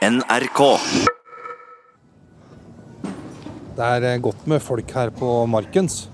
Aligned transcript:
NRK. 0.00 0.60
Det 3.76 3.84
er 3.84 4.06
eh, 4.08 4.22
godt 4.24 4.46
med 4.48 4.62
folk 4.64 4.94
her 4.96 5.12
på 5.12 5.28
Markens. 5.44 6.06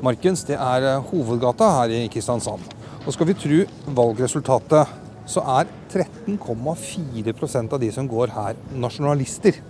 Markens 0.00 0.46
det 0.48 0.56
er 0.56 0.86
eh, 0.94 1.10
hovedgata 1.10 1.68
her 1.74 1.92
i 1.92 1.98
Kristiansand. 2.08 2.64
Og 3.04 3.12
skal 3.12 3.28
vi 3.28 3.36
tro 3.36 3.60
valgresultatet, 4.00 4.96
så 5.28 5.44
er 5.58 5.68
13,4% 5.92 7.76
av 7.76 7.84
de 7.84 7.92
som 7.92 8.08
går 8.08 8.32
her, 8.32 8.56
nasjonalister. 8.72 9.60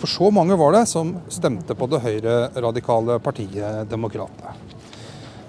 For 0.00 0.08
så 0.08 0.32
mange 0.32 0.56
var 0.56 0.72
det 0.78 0.86
som 0.88 1.12
stemte 1.28 1.76
på 1.76 1.92
det 1.92 2.00
høyreradikale 2.08 3.20
partiet 3.20 3.84
Demokratene. 3.92 4.56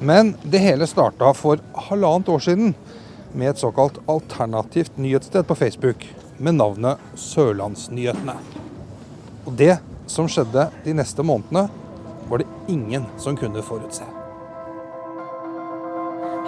Men 0.04 0.36
det 0.44 0.66
hele 0.68 0.92
starta 0.92 1.32
for 1.32 1.64
halvannet 1.88 2.36
år 2.36 2.50
siden 2.52 2.76
med 3.32 3.54
et 3.54 3.64
såkalt 3.64 4.04
alternativt 4.12 5.00
nyhetssted 5.00 5.48
på 5.48 5.56
Facebook 5.56 6.04
med 6.40 6.58
navnet 6.60 7.02
Sørlandsnyhetene. 7.20 8.36
Og 9.48 9.55
det 9.59 9.76
som 10.09 10.30
skjedde 10.30 10.70
de 10.86 10.96
neste 10.98 11.26
månedene, 11.26 11.68
var 12.30 12.41
det 12.41 12.48
ingen 12.70 13.05
som 13.18 13.38
kunne 13.38 13.63
forutse. 13.66 14.05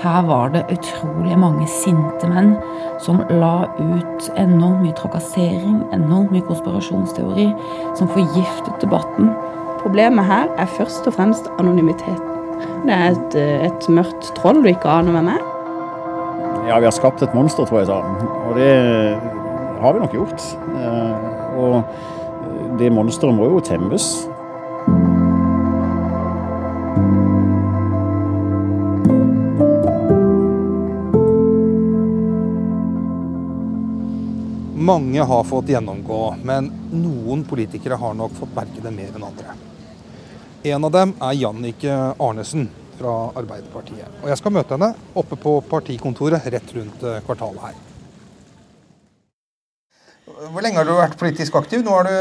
Her 0.01 0.23
var 0.25 0.49
det 0.49 0.63
utrolig 0.73 1.35
mange 1.37 1.67
sinte 1.69 2.25
menn 2.29 2.55
som 3.01 3.19
la 3.29 3.67
ut 3.77 4.29
enormt 4.33 4.81
mye 4.81 4.95
trakassering, 4.97 5.83
enormt 5.93 6.33
mye 6.33 6.45
konspirasjonsteori, 6.47 7.47
som 7.99 8.09
forgiftet 8.09 8.81
debatten. 8.81 9.29
Problemet 9.83 10.25
her 10.25 10.49
er 10.57 10.73
først 10.77 11.05
og 11.09 11.17
fremst 11.17 11.49
anonymiteten. 11.61 12.29
Det 12.87 12.97
er 12.97 13.13
et, 13.13 13.37
et 13.69 13.89
mørkt 13.93 14.33
troll 14.37 14.63
du 14.63 14.71
ikke 14.71 14.89
aner 14.89 15.13
hvem 15.13 15.29
er. 15.35 15.45
Ja, 16.69 16.79
vi 16.79 16.89
har 16.89 16.93
skapt 16.97 17.21
et 17.21 17.37
monster, 17.37 17.65
tror 17.65 17.81
jeg 17.81 17.89
sa. 17.89 18.01
Og 18.49 18.57
det 18.57 18.73
har 19.81 19.93
vi 19.93 20.03
nok 20.03 20.13
gjort. 20.13 20.45
Eh, 20.75 21.31
Og 21.61 21.83
det 22.79 22.91
monsteret 22.93 23.35
må 23.35 23.49
jo 23.51 23.59
temmes. 23.59 24.05
Mange 34.81 35.21
har 35.21 35.43
fått 35.45 35.69
gjennomgå, 35.69 36.21
men 36.43 36.71
noen 36.89 37.43
politikere 37.45 37.99
har 38.01 38.15
nok 38.17 38.33
fått 38.39 38.55
merke 38.55 38.81
det 38.81 38.95
mer 38.95 39.13
enn 39.13 39.27
andre. 39.27 39.53
En 40.63 40.87
av 40.87 40.91
dem 40.95 41.13
er 41.21 41.37
Jannike 41.37 41.99
Arnesen 42.21 42.67
fra 42.97 43.13
Arbeiderpartiet. 43.37 44.09
Og 44.23 44.29
jeg 44.29 44.41
skal 44.41 44.55
møte 44.57 44.77
henne 44.77 44.91
oppe 45.17 45.37
på 45.37 45.59
partikontoret 45.69 46.49
rett 46.53 46.75
rundt 46.77 47.05
eh, 47.05 47.21
kvartalet 47.25 47.65
her. 47.69 47.79
Hvor 50.41 50.63
lenge 50.65 50.79
har 50.79 50.87
du 50.87 50.93
vært 50.97 51.17
politisk 51.21 51.55
aktiv? 51.59 51.83
Nå 51.85 51.93
er 52.01 52.07
du 52.07 52.13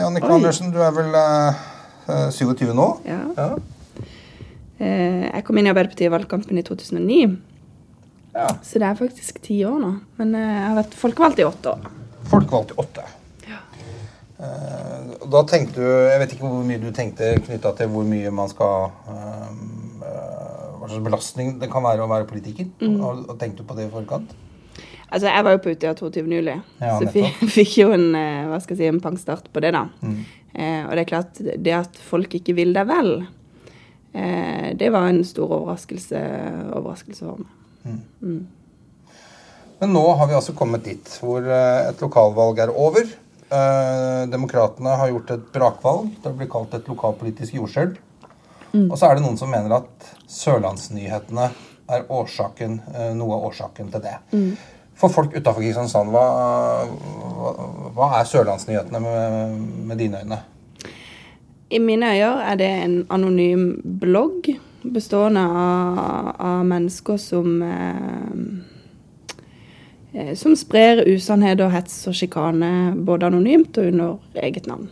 Jannicke 0.00 0.30
Andersen, 0.34 0.72
du 0.74 0.80
er 0.82 0.94
vel 0.96 1.12
uh, 1.14 2.30
27 2.34 2.72
nå? 2.74 2.86
Ja. 3.06 3.20
Ja. 3.36 3.50
Eh, 4.82 5.22
Jeg 5.30 5.44
kom 5.46 5.56
inn 5.60 5.68
i 5.68 5.70
Arbeiderpartiet 5.72 6.08
i 6.10 6.12
valgkampen 6.12 6.58
i 6.58 6.64
2009, 6.66 7.36
ja. 8.34 8.48
så 8.66 8.80
det 8.82 8.88
er 8.90 8.98
faktisk 8.98 9.38
ti 9.46 9.60
år 9.64 9.78
nå. 9.80 9.92
Men 10.18 10.34
eh, 10.36 10.48
jeg 10.58 10.64
har 10.66 10.76
vært 10.80 10.96
folkevalgt 11.00 11.40
i 11.40 11.46
åtte 11.46 11.72
år. 11.76 11.86
Folkevalgt 12.32 12.74
i 12.74 12.78
åtte. 12.82 13.04
Ja. 13.46 13.60
Eh, 14.42 15.14
Da 15.32 15.40
tenkte 15.48 15.80
du 15.80 15.86
Jeg 15.86 16.18
vet 16.22 16.34
ikke 16.34 16.50
hvor 16.50 16.66
mye 16.66 16.82
du 16.82 16.90
tenkte 16.94 17.30
knytta 17.46 17.72
til 17.78 17.88
hvor 17.94 18.04
mye 18.06 18.30
man 18.34 18.50
skal 18.52 18.90
eh, 19.08 19.46
eh, 20.02 20.66
Hva 20.76 20.90
slags 20.90 21.06
belastning 21.06 21.54
det 21.62 21.70
kan 21.72 21.86
være 21.86 22.04
å 22.04 22.10
være 22.10 22.28
politiker. 22.28 22.68
Mm. 22.82 23.00
Tenkte 23.40 23.62
du 23.62 23.68
på 23.70 23.78
det 23.78 23.86
i 23.88 23.94
forkant? 23.94 24.34
Altså, 25.06 25.28
jeg 25.30 25.46
var 25.46 25.54
jo 25.54 25.62
på 25.62 25.72
Utøya 25.76 25.94
22. 25.94 26.24
juli, 26.34 26.56
Ja, 26.82 26.96
så 26.98 27.06
fikk, 27.14 27.42
fikk 27.58 27.76
jo 27.78 27.92
en, 27.94 28.08
eh, 28.18 28.48
hva 28.50 28.58
skal 28.62 28.74
jeg 28.76 28.82
si, 28.82 28.90
en 28.90 29.02
pangstart 29.04 29.48
på 29.54 29.62
det, 29.62 29.70
da. 29.76 29.86
Mm. 30.02 30.18
Eh, 30.56 30.82
og 30.86 30.92
det 30.96 31.04
er 31.04 31.10
klart, 31.10 31.40
det 31.40 31.74
at 31.76 32.00
folk 32.08 32.34
ikke 32.38 32.56
vil 32.58 32.74
deg 32.74 32.88
vel, 32.88 33.12
eh, 34.16 34.72
det 34.78 34.90
var 34.94 35.10
en 35.10 35.22
stor 35.28 35.52
overraskelse, 35.60 36.22
overraskelse 36.74 37.26
for 37.26 37.44
meg. 37.44 37.52
Men 39.78 39.92
nå 39.92 40.02
har 40.18 40.26
vi 40.30 40.34
altså 40.38 40.54
kommet 40.56 40.86
dit 40.88 41.10
hvor 41.20 41.44
eh, 41.44 41.90
et 41.90 42.02
lokalvalg 42.02 42.64
er 42.64 42.72
over. 42.72 43.06
Eh, 43.46 44.22
Demokratene 44.32 44.96
har 44.98 45.12
gjort 45.12 45.34
et 45.36 45.46
brakvalg. 45.54 46.10
Det 46.24 46.32
blir 46.38 46.50
kalt 46.50 46.74
et 46.74 46.88
lokalpolitisk 46.90 47.58
jordskjelv. 47.60 48.00
Og 48.76 48.96
så 48.98 49.08
er 49.08 49.16
det 49.16 49.24
noen 49.24 49.38
som 49.40 49.48
mener 49.48 49.72
at 49.78 50.08
Sørlandsnyhetene 50.28 51.46
er 51.92 52.08
årsaken, 52.12 52.80
eh, 52.92 53.12
noe 53.16 53.36
av 53.36 53.46
årsaken 53.50 53.92
til 53.92 54.02
det. 54.04 54.16
For 54.96 55.12
folk 55.12 55.34
utafor 55.36 55.60
Kristiansand, 55.60 56.08
hva, 56.08 56.26
hva, 57.92 58.12
er 58.16 58.28
Sørlandsnyhetene 58.28 59.00
med, 59.04 59.58
med 59.90 60.00
dine 60.00 60.22
øyne? 60.22 60.38
I 61.70 61.80
mine 61.82 62.14
øyne 62.14 62.46
er 62.46 62.56
det 62.56 62.70
en 62.84 62.96
anonym 63.12 63.66
blogg 64.00 64.48
bestående 64.94 65.42
av, 65.42 66.30
av 66.38 66.64
mennesker 66.64 67.18
som 67.20 67.62
eh, 67.62 68.30
eh, 70.12 70.34
Som 70.38 70.56
sprer 70.56 71.04
usannhet 71.10 71.60
og 71.60 71.74
hets 71.74 72.06
og 72.08 72.16
sjikane 72.16 72.94
både 72.96 73.26
anonymt 73.28 73.76
og 73.78 73.92
under 73.92 74.40
eget 74.46 74.66
navn. 74.70 74.88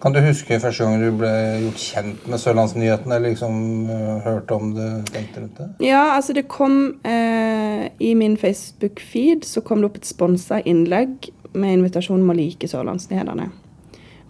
Kan 0.00 0.14
du 0.16 0.20
huske 0.24 0.56
første 0.62 0.86
gang 0.86 1.02
du 1.02 1.10
ble 1.20 1.30
gjort 1.60 1.82
kjent 1.82 2.28
med 2.32 2.40
Sørlandsnyhetene? 2.40 3.18
Eller 3.18 3.34
liksom 3.34 3.56
uh, 3.90 4.22
hørte 4.24 4.56
om 4.56 4.70
det, 4.72 4.88
tenkte 5.12 5.42
rundt 5.42 5.58
det? 5.60 5.66
Ja, 5.84 6.14
altså 6.14 6.32
det 6.36 6.46
kom 6.48 6.78
eh, 7.04 7.90
I 8.00 8.14
min 8.16 8.38
Facebook-feed 8.40 9.44
så 9.44 9.60
kom 9.60 9.82
det 9.82 9.90
opp 9.90 10.00
et 10.00 10.08
sponsa 10.08 10.62
innlegg 10.64 11.28
med 11.52 11.80
invitasjon 11.80 12.22
om 12.22 12.32
å 12.32 12.38
like 12.38 12.70
Sørlandsnyhetene. 12.70 13.50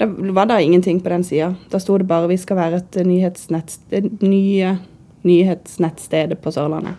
Da 0.01 0.09
var 0.09 0.51
det 0.51 0.63
ingenting 0.65 0.99
på 1.05 1.13
den 1.13 1.23
sida. 1.29 1.53
Da 1.71 1.79
sto 1.79 1.99
det 1.99 2.09
bare 2.09 2.27
'Vi 2.27 2.37
skal 2.41 2.57
være 2.57 2.83
et 2.83 3.07
nyhetsnettsted, 3.07 4.23
nye 4.23 4.79
nyhetsnettstedet 5.23 6.41
på 6.41 6.51
Sørlandet'. 6.51 6.99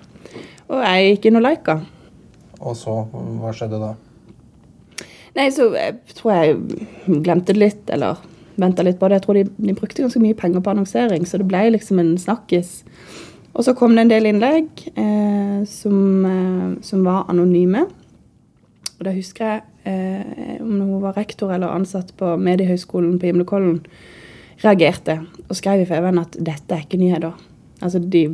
Og 0.70 0.80
jeg 0.86 1.16
gikk 1.16 1.26
inn 1.26 1.42
og 1.42 1.44
lika. 1.50 1.82
Og 2.62 2.76
så, 2.78 3.02
hva 3.12 3.52
skjedde 3.52 3.82
da? 3.82 3.96
Nei, 5.36 5.50
så 5.50 5.74
jeg 5.76 5.96
tror 6.16 6.32
jeg 6.32 6.58
glemte 7.24 7.52
det 7.52 7.58
litt, 7.58 7.90
eller 7.90 8.22
venta 8.62 8.86
litt 8.86 9.00
på 9.02 9.10
det. 9.10 9.20
Jeg 9.20 9.26
tror 9.26 9.40
de, 9.40 9.46
de 9.70 9.76
brukte 9.78 10.06
ganske 10.06 10.22
mye 10.24 10.38
penger 10.38 10.64
på 10.64 10.74
annonsering, 10.74 11.26
så 11.28 11.42
det 11.42 11.50
ble 11.50 11.66
liksom 11.76 12.02
en 12.02 12.14
snakkis. 12.22 12.82
Og 13.52 13.66
så 13.68 13.76
kom 13.76 13.96
det 13.96 14.06
en 14.06 14.14
del 14.14 14.30
innlegg 14.30 14.86
eh, 14.96 15.60
som, 15.68 16.00
eh, 16.26 16.70
som 16.88 17.04
var 17.08 17.28
anonyme. 17.32 17.84
Og 18.96 19.06
da 19.08 19.14
husker 19.16 19.48
jeg, 19.48 19.62
eh, 19.92 20.58
om 20.62 20.80
hun 20.80 21.02
var 21.04 21.18
rektor 21.18 21.52
eller 21.54 21.74
ansatt 21.74 22.14
på 22.18 22.36
Mediehøgskolen 22.40 23.18
på 23.20 23.32
Gimlekollen, 23.32 23.82
reagerte 24.62 25.18
og 25.48 25.58
skrev 25.58 25.82
i 25.82 25.88
FVN 25.90 26.22
at 26.22 26.38
dette 26.38 26.76
er 26.76 26.86
ikke 26.86 27.00
nyheter. 27.02 27.34
Altså, 27.82 28.00
de, 28.00 28.28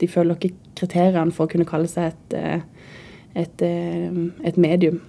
de 0.00 0.08
følger 0.08 0.38
ikke 0.38 0.72
kriteriene 0.80 1.34
for 1.36 1.46
å 1.46 1.52
kunne 1.52 1.68
kalle 1.68 1.90
seg 1.90 2.14
et, 2.14 2.36
eh, 2.38 2.60
et, 3.36 3.62
eh, 3.62 4.22
et 4.48 4.56
medium. 4.56 5.02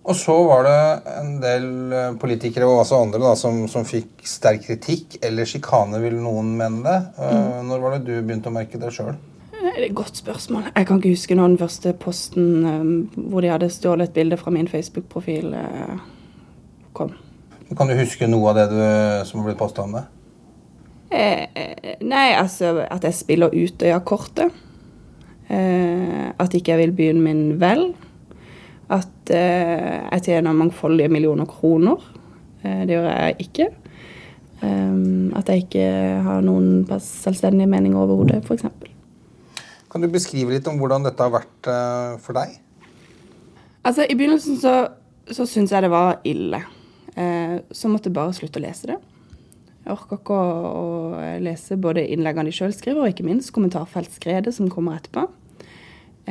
Og 0.00 0.16
så 0.16 0.34
var 0.48 0.64
det 0.64 0.76
en 1.12 1.34
del 1.42 1.66
eh, 1.92 2.12
politikere 2.20 2.68
og 2.68 2.82
også 2.82 3.02
andre 3.04 3.20
da, 3.20 3.34
som, 3.36 3.66
som 3.68 3.84
fikk 3.84 4.24
sterk 4.26 4.64
kritikk 4.64 5.18
eller 5.24 5.48
sjikane, 5.48 6.00
vil 6.00 6.16
noen 6.22 6.54
mene 6.56 6.80
det. 6.86 7.00
Mm. 7.20 7.66
Når 7.68 7.82
var 7.82 7.96
det 7.96 8.06
du 8.08 8.14
begynte 8.16 8.48
å 8.48 8.54
merke 8.54 8.80
det 8.80 8.94
sjøl? 8.96 9.18
Det 9.60 9.74
et 9.76 9.92
godt 9.94 10.16
spørsmål. 10.16 10.70
Jeg 10.72 10.86
kan 10.88 11.00
ikke 11.00 11.12
huske 11.12 11.36
når 11.36 11.50
den 11.52 11.60
første 11.60 11.92
posten 12.00 12.46
hvor 13.28 13.44
de 13.44 13.50
hadde 13.52 13.68
stjålet 13.72 14.08
et 14.08 14.16
bilde 14.16 14.38
fra 14.40 14.52
min 14.54 14.70
Facebook-profil, 14.70 15.52
eh, 15.52 15.98
kom. 16.96 17.12
Kan 17.76 17.90
du 17.90 17.94
huske 17.94 18.26
noe 18.26 18.50
av 18.50 18.56
det 18.56 18.66
du, 18.72 18.80
som 19.28 19.42
har 19.42 19.50
blitt 19.50 19.60
posta 19.60 19.84
om 19.84 19.94
det? 19.98 20.06
Eh, 21.10 21.42
eh, 21.54 21.96
nei, 22.06 22.30
altså 22.38 22.84
at 22.86 23.04
jeg 23.06 23.18
spiller 23.18 23.54
Utøya-kortet. 23.54 24.54
Eh, 25.50 26.30
at 26.38 26.54
ikke 26.54 26.72
jeg 26.72 26.80
vil 26.84 26.96
byen 26.96 27.22
min 27.22 27.44
vel. 27.60 27.90
At 29.30 29.36
eh, 29.36 30.08
jeg 30.16 30.22
tjener 30.26 30.56
mangfoldige 30.56 31.10
millioner 31.12 31.46
kroner. 31.46 32.02
Eh, 32.64 32.82
det 32.88 32.96
gjør 32.96 33.06
jeg 33.06 33.36
ikke. 33.46 33.68
Um, 34.60 35.32
at 35.38 35.48
jeg 35.48 35.64
ikke 35.64 35.84
har 36.20 36.42
noen 36.44 36.82
selvstendige 37.00 37.70
meninger 37.70 37.96
overhodet, 37.96 38.42
f.eks. 38.44 38.66
Kan 39.90 40.02
du 40.02 40.10
beskrive 40.10 40.52
litt 40.52 40.66
om 40.68 40.76
hvordan 40.76 41.06
dette 41.06 41.22
har 41.22 41.32
vært 41.32 41.70
eh, 41.70 42.18
for 42.20 42.36
deg? 42.36 42.58
Altså, 43.86 44.04
I 44.04 44.18
begynnelsen 44.18 44.58
så, 44.60 44.74
så 45.30 45.46
syntes 45.48 45.72
jeg 45.72 45.86
det 45.86 45.92
var 45.94 46.18
ille. 46.28 46.60
Eh, 47.14 47.56
så 47.72 47.88
måtte 47.88 48.10
jeg 48.10 48.18
bare 48.18 48.36
slutte 48.36 48.60
å 48.60 48.66
lese 48.66 48.92
det. 48.92 48.98
Jeg 49.80 49.94
orker 49.94 50.20
ikke 50.20 50.36
å, 50.36 50.74
å 50.82 51.38
lese 51.40 51.78
både 51.80 52.04
innleggene 52.12 52.50
de 52.50 52.58
sjøl 52.58 52.74
skriver, 52.76 53.00
og 53.06 53.14
ikke 53.14 53.26
minst 53.30 53.54
kommentarfeltskredet 53.56 54.52
som 54.58 54.68
kommer 54.70 54.98
etterpå. 54.98 55.24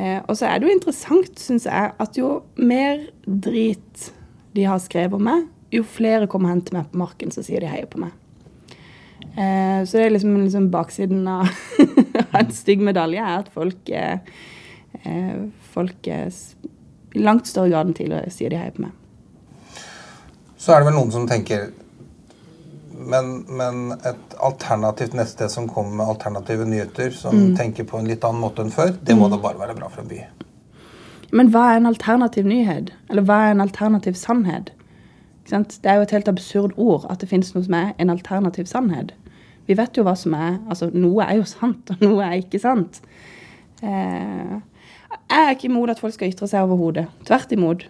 Eh, 0.00 0.20
og 0.24 0.36
så 0.38 0.48
er 0.48 0.60
det 0.60 0.68
jo 0.68 0.76
interessant, 0.76 1.32
syns 1.40 1.66
jeg, 1.68 1.92
at 2.00 2.18
jo 2.18 2.40
mer 2.56 3.02
drit 3.26 4.10
de 4.56 4.64
har 4.66 4.80
skrevet 4.82 5.18
om 5.18 5.26
meg, 5.26 5.44
jo 5.74 5.84
flere 5.86 6.28
kommer 6.30 6.54
hen 6.54 6.62
til 6.66 6.78
meg 6.78 6.88
på 6.90 7.00
marken 7.02 7.30
så 7.34 7.44
sier 7.46 7.62
de 7.62 7.70
heier 7.70 7.88
på 7.90 8.00
meg. 8.02 8.14
Eh, 9.36 9.82
så 9.86 9.98
det 9.98 10.06
er 10.06 10.14
liksom, 10.14 10.38
liksom 10.40 10.70
baksiden 10.72 11.28
av 11.30 11.50
en 12.40 12.54
stygg 12.54 12.82
medalje, 12.86 13.22
er 13.22 13.44
at 13.44 13.52
folk, 13.54 13.92
eh, 13.92 14.18
eh, 15.04 15.36
folk 15.74 16.08
eh, 16.10 16.40
i 17.10 17.22
langt 17.26 17.50
større 17.50 17.72
grad 17.74 17.90
enn 17.90 17.98
tidligere 17.98 18.32
sier 18.32 18.52
de 18.52 18.58
heier 18.60 18.74
på 18.74 18.86
meg. 18.86 18.96
Så 20.60 20.74
er 20.74 20.82
det 20.82 20.90
vel 20.90 20.98
noen 20.98 21.12
som 21.12 21.28
tenker 21.28 21.70
men, 23.00 23.32
men 23.48 23.94
et 23.96 24.36
alternativt 24.42 25.14
nettsted 25.16 25.52
som 25.52 25.68
kommer 25.70 25.96
med 26.00 26.12
alternative 26.12 26.66
nyheter, 26.68 27.10
som 27.16 27.36
mm. 27.36 27.56
tenker 27.58 27.86
på 27.88 28.00
en 28.00 28.08
litt 28.10 28.24
annen 28.26 28.42
måte 28.42 28.64
enn 28.64 28.74
før, 28.74 28.92
det 29.00 29.16
må 29.16 29.28
mm. 29.28 29.34
da 29.34 29.40
bare 29.44 29.60
være 29.62 29.76
bra 29.78 29.90
for 29.92 30.04
en 30.04 30.10
by. 30.10 30.20
Men 31.36 31.50
hva 31.54 31.64
er 31.70 31.80
en 31.80 31.90
alternativ 31.90 32.46
nyhet? 32.50 32.90
Eller 33.10 33.26
hva 33.26 33.38
er 33.46 33.54
en 33.54 33.64
alternativ 33.64 34.18
sannhet? 34.18 34.72
Det 35.50 35.88
er 35.88 35.98
jo 35.98 36.06
et 36.06 36.14
helt 36.14 36.30
absurd 36.30 36.74
ord 36.78 37.06
at 37.10 37.22
det 37.22 37.30
finnes 37.30 37.52
noe 37.54 37.66
som 37.66 37.76
er 37.78 37.92
en 38.02 38.12
alternativ 38.12 38.68
sannhet. 38.70 39.14
Vi 39.66 39.76
vet 39.78 39.98
jo 39.98 40.04
hva 40.06 40.16
som 40.18 40.34
er 40.34 40.58
Altså, 40.70 40.90
noe 40.94 41.26
er 41.26 41.38
jo 41.38 41.46
sant, 41.46 41.90
og 41.94 42.02
noe 42.02 42.26
er 42.26 42.40
ikke 42.40 42.60
sant. 42.62 43.00
Eh, 43.82 44.58
jeg 45.30 45.46
er 45.46 45.54
ikke 45.54 45.70
imot 45.70 45.90
at 45.90 46.02
folk 46.02 46.14
skal 46.14 46.30
ytre 46.30 46.48
seg 46.50 46.66
overhodet. 46.66 47.06
Tvert 47.26 47.54
imot. 47.54 47.86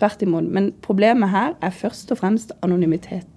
Tvert 0.00 0.24
imot. 0.24 0.48
Men 0.48 0.72
problemet 0.84 1.32
her 1.32 1.54
er 1.60 1.76
først 1.76 2.12
og 2.12 2.20
fremst 2.20 2.52
anonymiteten. 2.64 3.33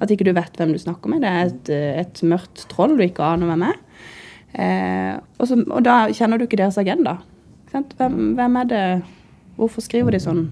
At 0.00 0.12
ikke 0.12 0.26
du 0.28 0.32
vet 0.36 0.58
hvem 0.58 0.74
du 0.74 0.80
snakker 0.80 1.12
med. 1.12 1.24
Det 1.24 1.30
er 1.30 1.50
et, 1.50 1.70
et 2.04 2.22
mørkt 2.28 2.66
troll 2.72 2.96
du 2.96 3.04
ikke 3.04 3.24
aner 3.24 3.50
hvem 3.50 3.66
er. 3.68 3.80
Eh, 4.56 5.14
og, 5.36 5.44
så, 5.48 5.58
og, 5.64 5.80
da 5.84 6.06
kjenner 6.16 6.38
du 6.38 6.46
ikke 6.46 6.60
deres 6.60 6.78
agenda. 6.80 7.18
Hvem, 7.72 8.36
hvem, 8.38 8.56
er 8.62 8.70
det? 8.70 8.84
Hvorfor 9.56 9.84
skriver 9.84 10.14
de 10.14 10.22
sånn? 10.22 10.46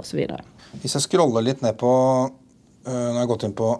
Og 0.00 0.06
så 0.06 0.16
videre. 0.16 0.42
Hvis 0.80 0.96
jeg 0.96 1.04
scroller 1.04 1.44
litt 1.44 1.60
ned 1.60 1.74
på 1.76 1.90
Når 2.86 2.94
jeg 3.10 3.18
har 3.18 3.26
gått 3.28 3.42
inn 3.44 3.52
på 3.52 3.74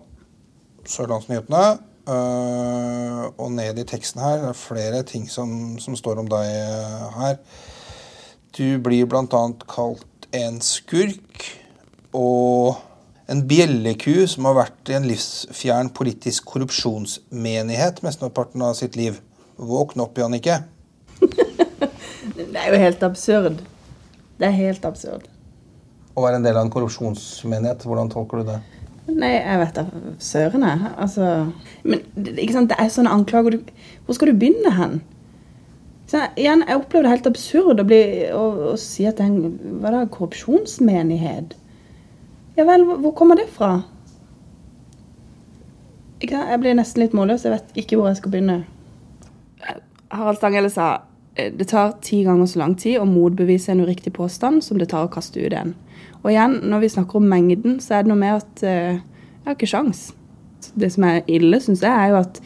Sørlandsnyhetene 0.90 1.62
uh, 2.11 3.22
og 3.40 3.46
ned 3.55 3.78
i 3.81 3.87
teksten 3.88 4.20
her, 4.20 4.43
det 4.43 4.50
er 4.50 4.58
flere 4.58 5.00
ting 5.08 5.25
som, 5.32 5.78
som 5.81 5.96
står 5.96 6.20
om 6.20 6.28
deg 6.28 6.50
her. 7.17 7.38
Du 8.52 8.76
blir 8.84 9.08
bl.a. 9.08 9.25
kalt 9.70 10.28
en 10.37 10.61
skurk 10.64 11.46
og 12.12 12.76
en 13.31 13.43
bjelleku 13.47 14.25
som 14.31 14.49
har 14.49 14.56
vært 14.59 14.91
i 14.91 14.97
en 14.99 15.06
livsfjern 15.06 15.93
politisk 15.94 16.49
korrupsjonsmenighet 16.50 18.03
mesteparten 18.03 18.65
av 18.67 18.75
sitt 18.79 18.99
liv. 18.99 19.21
Våkn 19.61 20.03
opp, 20.03 20.19
Jannicke. 20.19 20.62
det 21.21 22.49
er 22.59 22.73
jo 22.73 22.81
helt 22.81 23.05
absurd. 23.06 23.61
Det 24.41 24.49
er 24.49 24.56
helt 24.56 24.87
absurd. 24.88 25.29
Å 26.17 26.25
være 26.25 26.41
en 26.41 26.49
del 26.49 26.59
av 26.59 26.67
en 26.67 26.73
korrupsjonsmenighet, 26.75 27.87
hvordan 27.87 28.11
tolker 28.11 28.43
du 28.43 28.50
det? 28.50 28.59
Nei, 29.11 29.37
jeg 29.37 29.61
vet 29.62 29.79
da 29.79 29.85
søren, 30.23 30.65
jeg. 30.67 30.91
Altså 31.03 31.29
Men 31.82 32.03
ikke 32.37 32.55
sant, 32.55 32.71
det 32.71 32.77
er 32.79 32.93
sånne 32.93 33.11
anklager 33.11 33.56
Hvor 34.06 34.15
skal 34.15 34.31
du 34.31 34.38
begynne 34.38 34.71
hen? 34.77 35.00
Så, 36.11 36.21
igjen, 36.38 36.62
jeg 36.67 36.79
opplever 36.79 37.06
det 37.06 37.15
helt 37.15 37.31
absurd 37.31 37.82
å, 37.82 37.87
bli, 37.87 38.03
å, 38.35 38.44
å 38.73 38.77
si 38.79 39.06
at 39.06 39.19
det 39.19 39.27
er 39.29 39.31
en 39.31 39.81
hva 39.82 39.93
da, 39.94 40.00
korrupsjonsmenighet. 40.11 41.55
Ja 42.60 42.66
vel, 42.68 42.82
hvor 43.00 43.14
kommer 43.16 43.38
det 43.40 43.46
fra? 43.48 43.78
Jeg 46.20 46.58
blir 46.60 46.74
nesten 46.76 47.00
litt 47.00 47.14
målløs. 47.16 47.46
Jeg 47.46 47.54
vet 47.54 47.78
ikke 47.80 47.96
hvor 47.96 48.10
jeg 48.10 48.18
skal 48.18 48.34
begynne. 48.34 48.56
Harald 50.12 50.36
Stanghelle 50.36 50.68
sa 50.68 50.88
eh, 51.40 51.48
det 51.56 51.70
tar 51.70 51.94
ti 52.04 52.18
ganger 52.26 52.50
så 52.50 52.60
lang 52.60 52.74
tid 52.76 52.98
å 53.00 53.06
motbevise 53.08 53.72
en 53.72 53.80
uriktig 53.80 54.12
påstand 54.12 54.60
som 54.66 54.76
det 54.76 54.90
tar 54.92 55.06
å 55.06 55.12
kaste 55.12 55.40
ut 55.40 55.56
en. 55.56 55.72
Og 56.20 56.34
igjen, 56.34 56.58
når 56.68 56.84
vi 56.84 56.90
snakker 56.92 57.22
om 57.22 57.30
mengden, 57.32 57.78
så 57.80 57.96
er 57.96 58.04
det 58.04 58.12
noe 58.12 58.20
med 58.20 58.42
at 58.42 58.64
uh, 58.66 59.00
jeg 59.00 59.46
har 59.46 59.56
ikke 59.56 59.70
sjans. 59.70 60.02
Det 60.76 60.92
som 60.92 61.08
er 61.08 61.22
ille, 61.32 61.62
syns 61.64 61.80
jeg, 61.86 61.94
er 61.94 62.12
jo 62.12 62.20
at, 62.20 62.42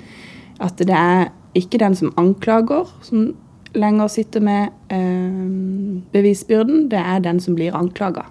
at, 0.62 0.78
det 0.78 0.94
er 0.94 1.32
ikke 1.58 1.82
den 1.82 1.98
som 1.98 2.14
anklager, 2.20 2.86
som 3.02 3.32
lenger 3.74 4.14
sitter 4.14 4.46
med 4.46 4.70
uh, 4.94 5.98
bevisbyrden. 6.14 6.86
Det 6.94 7.02
er 7.02 7.26
den 7.26 7.42
som 7.42 7.58
blir 7.58 7.74
anklaga, 7.74 8.28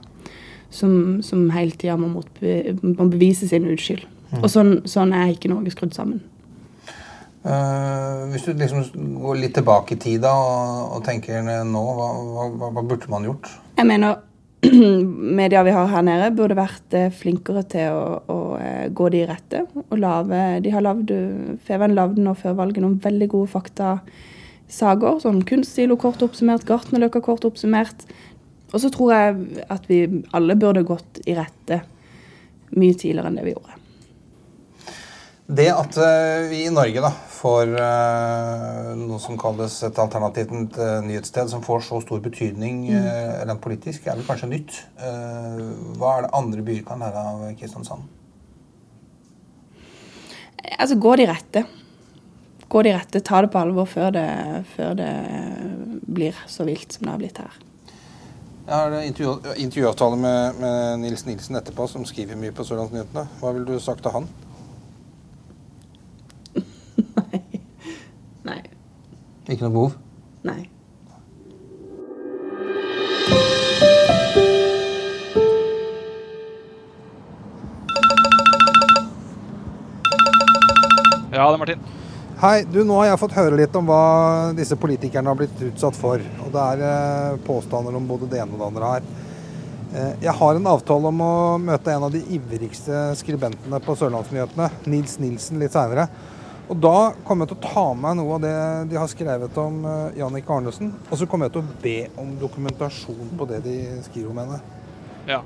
som, 0.73 1.21
som, 1.25 1.45
hele 1.53 1.77
tida 1.77 1.95
må, 1.99 2.09
må, 2.17 3.07
bevise 3.07 3.47
sin 3.49 3.69
uskyld. 3.69 4.05
Mm. 4.33 4.41
Og 4.41 4.49
sånn, 4.49 4.75
sånn, 4.89 5.13
er 5.15 5.33
ikke 5.33 5.51
Norge 5.51 5.73
skrudd 5.75 5.95
sammen. 5.95 6.23
Uh, 7.43 8.29
hvis 8.31 8.45
du 8.47 8.53
liksom 8.55 9.17
går 9.19 9.41
litt 9.41 9.57
tilbake 9.57 9.97
i 9.97 9.99
tid 9.99 10.21
da, 10.23 10.31
og, 10.31 10.93
og 10.97 11.01
tenker 11.05 11.43
nå, 11.43 11.81
hva, 11.97 12.11
hva, 12.55 12.69
hva 12.71 12.83
burde 12.87 13.11
man 13.11 13.27
gjort? 13.27 13.49
Jeg 13.75 13.89
mener 13.89 14.21
media 15.39 15.63
vi 15.63 15.73
har 15.75 15.89
her 15.91 16.03
nede, 16.05 16.29
burde 16.37 16.55
vært 16.55 16.95
eh, 16.95 17.09
flinkere 17.11 17.65
til 17.67 17.91
å, 17.91 18.03
å 18.31 18.37
eh, 18.61 18.85
gå 18.95 19.09
de 19.11 19.23
rette. 19.27 19.63
Og 19.83 19.97
lave, 19.99 20.43
de 20.63 20.71
har 20.71 20.85
lavd, 20.85 21.11
Feven 21.67 21.95
lagde 21.97 22.23
nå 22.23 22.35
før 22.39 22.55
valget 22.61 22.83
noen 22.85 22.99
veldig 23.03 23.27
gode 23.33 23.51
faktasaker. 23.51 25.19
Sånn 25.23 25.41
Kunstsilo 25.49 25.97
kort 25.99 26.23
oppsummert, 26.23 26.63
Gartnerløkka 26.69 27.23
kort 27.25 27.47
oppsummert. 27.49 28.07
Og 28.73 28.81
så 28.81 28.89
tror 28.93 29.13
jeg 29.13 29.63
at 29.69 29.85
vi 29.89 30.01
alle 30.33 30.57
burde 30.57 30.85
gått 30.87 31.21
i 31.29 31.37
rette 31.37 31.83
mye 32.73 32.97
tidligere 32.97 33.29
enn 33.29 33.37
det 33.37 33.45
vi 33.45 33.53
gjorde. 33.53 33.79
Det 35.53 35.67
at 35.69 35.97
uh, 35.99 36.47
vi 36.47 36.61
i 36.65 36.71
Norge 36.71 37.01
da, 37.03 37.09
får 37.11 37.73
uh, 37.75 38.93
noe 38.95 39.19
som 39.21 39.35
kalles 39.37 39.75
et 39.85 39.99
alternativt 39.99 40.77
uh, 40.79 41.01
nyhetssted, 41.03 41.51
som 41.51 41.61
får 41.65 41.83
så 41.85 41.99
stor 42.01 42.21
betydning 42.23 42.85
mm. 42.87 43.09
rent 43.49 43.61
politisk, 43.61 44.07
er 44.07 44.17
vel 44.17 44.27
kanskje 44.27 44.49
nytt. 44.53 44.79
hva 45.99 46.13
er 46.15 46.25
det 46.25 46.33
andre 46.39 46.63
byer 46.65 46.85
kan 46.87 47.03
lære 47.03 47.25
av 47.33 47.43
Kristiansand? 47.59 48.07
Altså, 50.79 50.95
gå 50.95 51.17
de 51.19 51.27
rette. 51.27 51.65
Gå 52.71 52.85
de 52.87 52.95
rette, 52.95 53.21
ta 53.21 53.43
det 53.43 53.51
på 53.53 53.59
alvor 53.59 53.85
før 53.85 54.15
det, 54.15 54.29
før 54.73 54.95
det 54.97 55.11
blir 56.07 56.39
så 56.49 56.65
vilt 56.65 56.95
som 56.95 57.05
det 57.05 57.13
har 57.13 57.21
blitt 57.21 57.43
her. 57.43 57.59
Jeg 58.67 58.75
har 58.75 59.53
intervjuavtale 59.55 60.17
med, 60.17 60.53
med 60.59 60.97
Nils 60.97 61.25
Nilsen 61.25 61.55
etterpå, 61.59 61.87
som 61.87 62.05
skriver 62.07 62.37
mye 62.39 62.53
på 62.55 62.63
Sørlandsnyhetene. 62.63 63.25
Hva 63.41 63.51
ville 63.51 63.67
du 63.67 63.79
sagt 63.83 64.05
til 64.05 64.13
han? 64.15 64.27
Nei. 67.17 67.41
Nei. 68.47 68.61
Ikke 69.51 69.65
noe 69.65 69.73
behov? 69.75 69.97
Nei. 70.47 70.61
Ja, 81.33 81.49
det 81.49 81.53
er 81.53 81.57
Martin. 81.65 81.83
Hei, 82.43 82.65
du, 82.67 82.81
Nå 82.83 82.97
har 82.97 83.05
jeg 83.07 83.19
fått 83.21 83.35
høre 83.37 83.55
litt 83.55 83.75
om 83.79 83.85
hva 83.87 84.51
disse 84.51 84.75
politikerne 84.75 85.31
har 85.31 85.37
blitt 85.39 85.61
utsatt 85.63 85.95
for. 85.95 86.19
Og 86.43 86.49
det 86.51 86.63
er 86.73 86.81
eh, 86.83 87.37
påstander 87.45 87.95
om 87.95 88.09
både 88.09 88.27
det 88.33 88.41
ene 88.43 88.51
og 88.51 88.59
det 88.59 88.65
andre 88.65 88.89
her. 88.89 89.05
Eh, 89.93 90.09
jeg 90.25 90.33
har 90.41 90.59
en 90.59 90.67
avtale 90.73 91.07
om 91.07 91.23
å 91.23 91.37
møte 91.63 91.93
en 91.93 92.03
av 92.09 92.11
de 92.11 92.19
ivrigste 92.35 93.05
skribentene 93.21 93.79
på 93.85 93.95
Sørlandsnyhetene, 93.95 94.67
Nils 94.91 95.15
Nilsen, 95.23 95.63
litt 95.63 95.71
seinere. 95.71 96.09
Og 96.67 96.83
Da 96.83 97.13
kommer 97.23 97.47
jeg 97.47 97.53
til 97.53 97.61
å 97.61 97.71
ta 97.77 97.87
med 98.01 98.19
noe 98.19 98.35
av 98.35 98.43
det 98.43 98.55
de 98.91 98.99
har 98.99 99.07
skrevet 99.15 99.63
om 99.63 99.79
uh, 99.87 100.11
Jannik 100.19 100.51
Arnesen. 100.51 100.91
Og 101.07 101.21
så 101.21 101.29
kommer 101.31 101.47
jeg 101.47 101.55
til 101.55 101.63
å 101.63 101.81
be 101.87 101.97
om 102.19 102.35
dokumentasjon 102.43 103.37
på 103.39 103.53
det 103.53 103.63
de 103.69 103.77
skriver 104.09 104.35
om 104.35 104.43
henne. 104.43 104.82
Ja. 105.29 105.41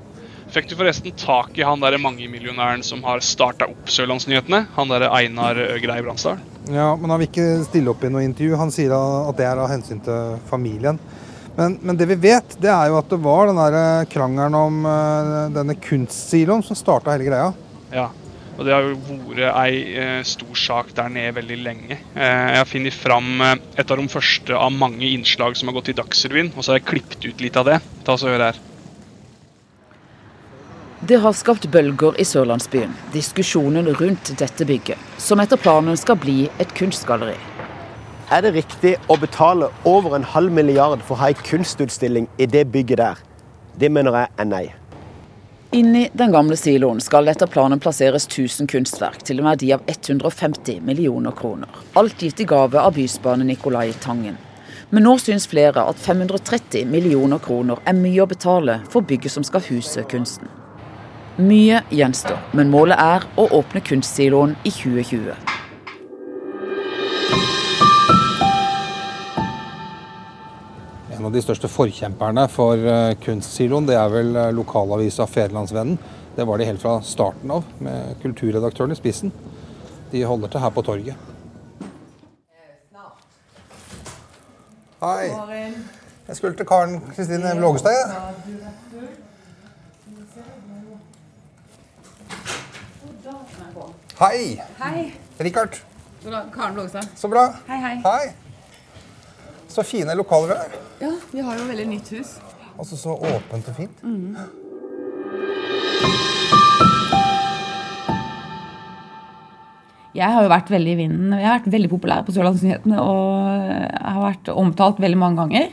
Fikk 0.48 0.70
du 0.70 0.76
forresten 0.78 1.12
tak 1.18 1.58
i 1.60 1.64
han 1.66 1.82
der 1.82 1.98
mangemillionæren 2.00 2.82
som 2.86 3.02
har 3.04 3.20
starta 3.24 3.68
opp 3.68 3.90
Sørlandsnyhetene? 3.92 4.64
Han 4.78 4.92
der 4.92 5.08
Einar 5.10 5.60
Grei 5.82 5.98
Bransdal? 6.00 6.40
Ja, 6.72 6.94
men 6.96 7.12
han 7.12 7.20
vil 7.20 7.28
ikke 7.28 7.48
stille 7.66 7.92
opp 7.92 8.04
i 8.04 8.12
noe 8.12 8.24
intervju. 8.24 8.56
Han 8.56 8.72
sier 8.72 8.94
at 8.96 9.36
det 9.36 9.48
er 9.48 9.60
av 9.60 9.68
hensyn 9.72 10.00
til 10.04 10.38
familien. 10.48 11.00
Men, 11.58 11.74
men, 11.82 11.98
det 11.98 12.06
vi 12.08 12.16
vet, 12.22 12.54
det 12.62 12.70
er 12.70 12.88
jo 12.88 13.00
at 13.00 13.10
det 13.10 13.18
var 13.20 13.48
den 13.50 13.58
der 13.58 13.76
eh, 13.76 14.08
krangelen 14.12 14.54
om 14.54 14.84
uh, 14.86 15.48
denne 15.50 15.74
kunstsiloen 15.82 16.62
som 16.62 16.78
starta 16.78 17.10
hele 17.16 17.26
greia. 17.26 17.48
Ja. 17.90 18.06
Og 18.58 18.66
det 18.66 18.74
har 18.74 18.86
jo 18.88 18.96
vært 19.28 19.44
ei 19.54 19.74
eh, 19.94 20.20
stor 20.26 20.58
sak 20.58 20.90
der 20.96 21.10
nede 21.14 21.36
veldig 21.36 21.58
lenge. 21.62 21.94
Eh, 21.94 22.46
jeg 22.54 22.58
har 22.58 22.66
funnet 22.66 22.96
fram 22.96 23.28
eh, 23.46 23.54
et 23.78 23.92
av 23.94 24.00
de 24.00 24.06
første 24.10 24.56
av 24.58 24.74
mange 24.74 25.06
innslag 25.06 25.54
som 25.58 25.70
har 25.70 25.76
gått 25.78 25.92
i 25.92 25.98
Dagsrevyen, 25.98 26.50
og 26.56 26.66
så 26.66 26.74
har 26.74 26.80
jeg 26.80 26.88
klippet 26.90 27.28
ut 27.28 27.44
litt 27.44 27.58
av 27.60 27.70
det. 27.70 27.78
Ta 28.06 28.18
så 28.18 28.32
hør 28.32 28.48
her. 28.48 28.58
Det 31.00 31.20
har 31.22 31.32
skapt 31.32 31.68
bølger 31.70 32.16
i 32.18 32.24
sørlandsbyen, 32.26 32.90
diskusjonen 33.14 33.86
rundt 34.00 34.32
dette 34.40 34.64
bygget, 34.66 34.98
som 35.22 35.38
etter 35.38 35.60
planen 35.62 35.94
skal 35.96 36.18
bli 36.18 36.48
et 36.58 36.74
kunstgalleri. 36.74 37.36
Er 38.34 38.42
det 38.42 38.50
riktig 38.56 38.96
å 39.06 39.14
betale 39.22 39.68
over 39.86 40.16
en 40.18 40.26
halv 40.26 40.50
milliard 40.50 41.04
for 41.06 41.14
å 41.14 41.20
ha 41.20 41.30
ei 41.30 41.38
kunstutstilling 41.38 42.26
i 42.42 42.50
det 42.50 42.64
bygget 42.74 42.98
der? 42.98 43.22
Det 43.78 43.92
mener 43.94 44.18
jeg 44.18 44.34
er 44.42 44.50
nei. 44.50 44.64
Inni 45.78 46.08
den 46.18 46.34
gamle 46.34 46.58
siloen 46.58 46.98
skal 47.04 47.30
det 47.30 47.36
etter 47.36 47.54
planen 47.54 47.78
plasseres 47.78 48.26
1000 48.26 48.66
kunstverk 48.66 49.22
til 49.22 49.38
en 49.38 49.52
verdi 49.52 49.70
av 49.78 49.86
150 49.86 50.82
millioner 50.82 51.30
kroner. 51.30 51.70
Alt 51.94 52.26
gitt 52.26 52.42
i 52.42 52.50
gave 52.56 52.82
av 52.82 52.98
bysbane 52.98 53.46
Nicolai 53.46 53.92
Tangen. 54.02 54.34
Men 54.90 55.06
nå 55.06 55.14
syns 55.22 55.46
flere 55.46 55.86
at 55.86 56.00
530 56.02 56.90
millioner 56.90 57.38
kroner 57.38 57.78
er 57.86 57.94
mye 57.94 58.24
å 58.24 58.32
betale 58.32 58.80
for 58.90 59.06
bygget 59.06 59.38
som 59.38 59.46
skal 59.46 59.62
huse 59.70 60.02
kunsten. 60.10 60.57
Mye 61.38 61.84
gjenstår, 61.94 62.38
men 62.58 62.66
målet 62.66 62.98
er 62.98 63.22
å 63.38 63.44
åpne 63.54 63.78
kunstsiloen 63.86 64.56
i 64.66 64.72
2020. 64.74 65.28
En 71.14 71.28
av 71.28 71.30
de 71.30 71.42
største 71.44 71.70
forkjemperne 71.70 72.48
for 72.50 72.82
uh, 72.82 73.14
kunstsiloen, 73.22 73.86
det 73.86 73.94
er 74.00 74.10
vel 74.10 74.34
uh, 74.34 74.48
lokalavisa 74.50 75.28
Federlandsvennen. 75.30 75.94
Det 76.34 76.48
var 76.50 76.58
de 76.58 76.66
helt 76.66 76.82
fra 76.82 76.96
starten 77.06 77.54
av, 77.54 77.70
med 77.86 78.18
kulturredaktøren 78.24 78.96
i 78.96 78.98
spissen. 78.98 79.30
De 80.10 80.26
holder 80.26 80.50
til 80.50 80.66
her 80.66 80.74
på 80.74 80.86
torget. 80.90 81.14
Hei. 84.98 85.30
Jeg 86.26 86.42
skulle 86.42 86.58
til 86.58 86.66
Karen 86.66 86.98
Kristine 87.14 87.54
Lågestad. 87.62 88.10
Hei. 94.18 94.58
Hei. 94.80 95.12
Richard. 95.38 95.76
Karen 96.54 96.74
Blågestad. 96.74 97.06
Så 97.14 97.28
bra. 97.28 97.52
Hei, 97.68 97.76
hei. 97.78 98.00
Hei. 98.02 98.32
Så 99.68 99.82
fine 99.86 100.14
lokaler 100.18 100.48
vi 100.48 100.54
har. 100.58 100.72
Ja, 100.98 101.10
vi 101.30 101.44
har 101.46 101.58
jo 101.60 101.66
veldig 101.68 101.84
nytt 101.86 102.10
hus. 102.16 102.32
Altså 102.74 102.98
så 102.98 103.14
åpent 103.14 103.68
og 103.70 103.76
fint. 103.76 104.02
Mm. 104.02 104.34
Jeg 110.18 110.34
har 110.34 110.42
jo 110.42 110.50
vært 110.50 110.74
veldig 110.74 110.96
i 110.96 110.98
vinden. 111.04 111.38
Jeg 111.38 111.46
har 111.46 111.60
vært 111.60 111.72
veldig 111.76 111.92
populær 111.94 112.26
på 112.26 112.34
Sørlandsnyhetene 112.34 112.98
og 112.98 114.02
har 114.02 114.22
vært 114.24 114.50
omtalt 114.50 114.98
veldig 114.98 115.20
mange 115.22 115.44
ganger. 115.44 115.70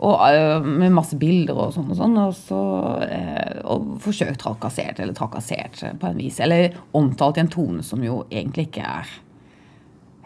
Og 0.00 0.20
øh, 0.24 0.64
med 0.64 0.94
masse 0.96 1.16
bilder 1.20 1.58
og 1.60 1.74
sånn 1.74 1.90
og 1.92 1.98
sånn. 1.98 2.16
Og 2.22 2.36
så 2.36 2.60
eh, 3.04 3.58
og 3.68 3.98
forsøkt 4.04 4.40
trakassert, 4.40 5.00
eller 5.00 5.16
trakassert 5.16 5.82
på 6.00 6.08
en 6.08 6.16
vis. 6.20 6.40
Eller 6.40 6.78
omtalt 6.96 7.40
i 7.40 7.44
en 7.44 7.52
tone 7.52 7.84
som 7.86 8.00
jo 8.04 8.22
egentlig 8.30 8.70
ikke 8.70 8.86
er 8.86 9.12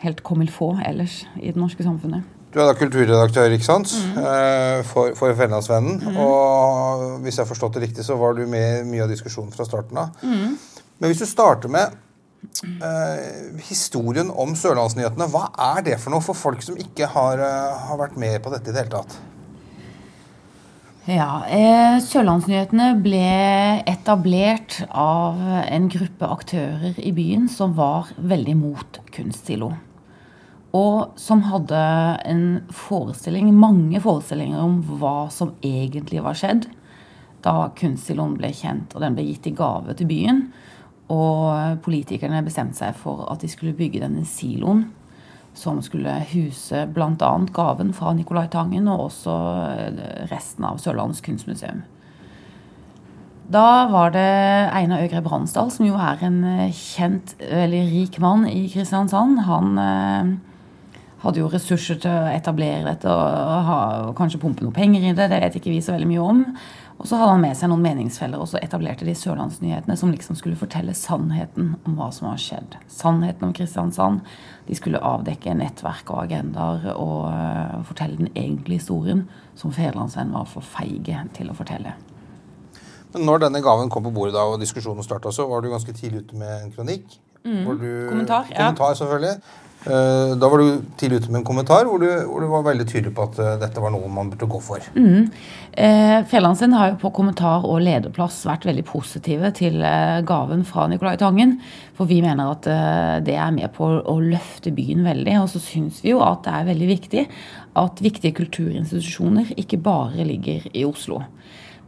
helt 0.05 0.23
comme 0.23 0.45
il 0.45 0.53
faut 0.53 0.79
ellers 0.85 1.25
i 1.41 1.51
det 1.51 1.59
norske 1.61 1.83
samfunnet. 1.83 2.31
Du 2.55 2.61
er 2.63 2.69
da 2.69 2.77
kulturredaktør 2.79 3.51
ikke 3.51 3.67
sant? 3.67 3.91
Mm. 4.15 4.85
for, 4.87 5.11
for 5.19 5.35
Fedrelandsvennen. 5.35 5.97
Mm. 6.05 6.19
Og 6.23 7.05
hvis 7.25 7.35
jeg 7.35 7.43
har 7.43 7.51
forstått 7.51 7.75
det 7.75 7.89
riktig, 7.89 8.05
så 8.07 8.15
var 8.21 8.37
du 8.39 8.45
med 8.47 8.85
i 8.85 8.87
mye 8.93 9.03
av 9.03 9.11
diskusjonen 9.11 9.51
fra 9.51 9.67
starten 9.67 9.99
av. 9.99 10.15
Mm. 10.23 10.55
Men 11.01 11.11
hvis 11.11 11.25
du 11.25 11.27
starter 11.27 11.73
med 11.73 11.97
uh, 12.63 13.59
historien 13.67 14.31
om 14.31 14.55
Sørlandsnyhetene, 14.59 15.29
hva 15.33 15.49
er 15.75 15.85
det 15.89 15.99
for 16.03 16.15
noe 16.15 16.25
for 16.25 16.39
folk 16.39 16.63
som 16.65 16.79
ikke 16.81 17.11
har, 17.15 17.43
uh, 17.43 17.87
har 17.89 18.01
vært 18.01 18.19
med 18.21 18.39
på 18.45 18.53
dette 18.55 18.71
i 18.71 18.75
det 18.77 18.85
hele 18.85 18.95
tatt? 19.01 19.19
Ja, 21.05 21.45
eh, 21.53 21.99
Sørlandsnyhetene 22.01 22.95
ble 23.05 23.27
etablert 23.85 24.79
av 24.89 25.37
en 25.37 25.91
gruppe 25.93 26.31
aktører 26.33 26.97
i 26.97 27.11
byen 27.13 27.45
som 27.53 27.75
var 27.77 28.09
veldig 28.17 28.55
mot 28.57 28.97
kunstsilo. 29.13 29.69
Og 30.73 31.13
som 31.21 31.45
hadde 31.51 31.83
en 32.25 32.47
forestilling, 32.73 33.53
mange 33.53 34.01
forestillinger 34.01 34.65
om 34.65 34.81
hva 34.97 35.29
som 35.29 35.53
egentlig 35.61 36.25
var 36.25 36.41
skjedd 36.41 36.71
da 37.45 37.69
kunstsiloen 37.77 38.39
ble 38.39 38.55
kjent, 38.57 38.97
og 38.97 39.05
den 39.05 39.19
ble 39.19 39.29
gitt 39.29 39.51
i 39.51 39.55
gave 39.59 39.93
til 39.99 40.09
byen. 40.09 40.47
Og 41.13 41.83
politikerne 41.85 42.41
bestemte 42.47 42.81
seg 42.81 42.97
for 42.97 43.27
at 43.29 43.45
de 43.45 43.53
skulle 43.53 43.77
bygge 43.77 44.01
denne 44.07 44.25
siloen, 44.25 44.87
som 45.55 45.81
skulle 45.83 46.19
huse 46.33 46.85
bl.a. 46.95 47.33
gaven 47.55 47.93
fra 47.95 48.13
Nicolai 48.15 48.49
Tangen 48.53 48.89
og 48.91 49.09
også 49.09 49.35
resten 50.31 50.67
av 50.67 50.81
Sørlandets 50.83 51.23
kunstmuseum. 51.25 51.85
Da 53.55 53.87
var 53.93 54.15
det 54.15 54.25
Einar 54.73 55.05
Øgre 55.05 55.21
Bransdal, 55.23 55.69
som 55.71 55.85
jo 55.87 55.99
er 56.01 56.23
en 56.25 56.41
kjent, 56.73 57.37
veldig 57.39 57.83
rik 57.91 58.19
mann 58.25 58.47
i 58.49 58.65
Kristiansand. 58.73 59.43
Han 59.45 59.77
hadde 61.25 61.41
jo 61.41 61.51
ressurser 61.53 61.99
til 62.01 62.13
å 62.13 62.31
etablere 62.33 62.87
dette 62.89 63.09
og, 63.11 63.53
ha, 63.69 63.81
og 64.09 64.17
kanskje 64.19 64.41
pumpe 64.43 64.65
noe 64.65 64.75
penger 64.75 65.05
i 65.05 65.13
det. 65.17 65.29
Det 65.33 65.43
vet 65.45 65.59
ikke 65.61 65.73
vi 65.73 65.83
så 65.85 65.95
veldig 65.95 66.09
mye 66.11 66.25
om. 66.25 66.43
Og 66.95 67.09
så 67.11 67.19
hadde 67.19 67.33
han 67.33 67.43
med 67.43 67.57
seg 67.59 67.71
noen 67.73 67.83
meningsfeller, 67.83 68.39
og 68.39 68.49
så 68.49 68.61
etablerte 68.63 69.07
de 69.07 69.17
Sørlandsnyhetene, 69.19 69.97
som 69.99 70.13
liksom 70.15 70.39
skulle 70.39 70.59
fortelle 70.59 70.95
sannheten 70.95 71.73
om 71.83 71.97
hva 71.99 72.07
som 72.15 72.29
har 72.31 72.39
skjedd. 72.41 72.77
Sannheten 72.89 73.49
om 73.49 73.55
Kristiansand. 73.57 74.23
De 74.69 74.79
skulle 74.79 75.03
avdekke 75.03 75.57
nettverk 75.59 76.13
og 76.15 76.23
agendaer 76.23 76.87
og 76.95 77.27
uh, 77.35 77.83
fortelle 77.89 78.21
den 78.23 78.31
egentlige 78.33 78.85
historien, 78.85 79.25
som 79.59 79.75
Federlandsvennen 79.75 80.37
var 80.39 80.47
for 80.51 80.65
feige 80.65 81.27
til 81.35 81.51
å 81.51 81.59
fortelle. 81.59 81.97
Men 83.15 83.27
når 83.27 83.45
denne 83.47 83.63
gaven 83.63 83.91
kom 83.91 84.07
på 84.07 84.15
bordet 84.15 84.39
da, 84.39 84.47
og 84.47 84.63
diskusjonen 84.63 85.07
starta, 85.07 85.35
så 85.35 85.49
var 85.51 85.63
du 85.63 85.71
ganske 85.75 85.93
tidlig 85.99 86.25
ute 86.25 86.39
med 86.39 86.55
en 86.63 86.73
kronikk. 86.75 87.19
Mm. 87.45 87.67
Du, 87.79 87.91
kommentar, 88.09 88.49
ja. 88.49 88.71
Kommentar, 88.71 88.95
selvfølgelig. 89.03 89.37
Eh, 89.85 90.37
da 90.41 90.49
var 90.49 90.63
du 90.63 90.81
tidlig 90.97 91.21
ute 91.21 91.33
med 91.33 91.43
en 91.43 91.47
kommentar 91.47 91.85
hvor 91.85 92.01
du, 92.01 92.09
hvor 92.25 92.41
du, 92.41 92.49
var 92.49 92.65
veldig 92.71 92.87
tydelig 92.89 93.13
på 93.17 93.27
at 93.27 93.37
uh, 93.37 93.51
dette 93.61 93.83
var 93.83 93.93
noe 93.93 94.09
man 94.09 94.31
burde 94.33 94.49
gå 94.49 94.61
for. 94.65 94.87
Mm. 94.97 95.27
Eh, 95.77 96.21
Fjellandsen 96.31 96.73
har 96.73 96.93
jo 96.93 97.01
på 97.03 97.11
kommentar 97.17 97.67
og 97.67 97.83
lederplass 97.83 98.45
vært 98.49 98.65
veldig 98.69 98.85
positive 98.87 99.51
til 99.59 99.81
eh, 99.85 100.23
gaven 100.25 100.63
fra 100.69 100.87
Nicolai 100.89 101.19
Tangen. 101.21 101.59
For 101.99 102.09
vi 102.09 102.21
mener 102.25 102.55
at 102.55 102.71
eh, 102.71 103.19
det 103.27 103.37
er 103.37 103.53
med 103.53 103.75
på 103.77 103.91
å 103.99 104.17
løfte 104.23 104.73
byen 104.75 105.05
veldig. 105.05 105.37
Og 105.43 105.53
så 105.53 105.61
syns 105.61 106.01
vi 106.05 106.15
jo 106.15 106.23
at 106.25 106.47
det 106.47 106.57
er 106.57 106.71
veldig 106.71 106.91
viktig 106.95 107.27
at 107.85 108.03
viktige 108.05 108.39
kulturinstitusjoner 108.39 109.53
ikke 109.61 109.83
bare 109.83 110.25
ligger 110.25 110.65
i 110.73 110.87
Oslo. 110.89 111.25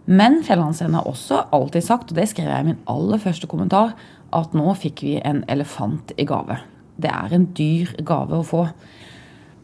Men 0.06 0.42
Fjellandsen 0.46 0.94
har 0.98 1.08
også 1.08 1.46
alltid 1.54 1.86
sagt, 1.86 2.12
og 2.12 2.18
det 2.18 2.28
skrev 2.30 2.50
jeg 2.50 2.62
i 2.62 2.72
min 2.74 2.84
aller 2.90 3.22
første 3.22 3.48
kommentar, 3.50 3.96
at 4.34 4.54
nå 4.54 4.74
fikk 4.78 5.06
vi 5.06 5.20
en 5.22 5.46
elefant 5.50 6.12
i 6.18 6.26
gave 6.26 6.60
det 7.00 7.12
er 7.12 7.34
en 7.36 7.50
dyr 7.56 7.92
gave 8.06 8.40
å 8.40 8.46
få. 8.46 8.62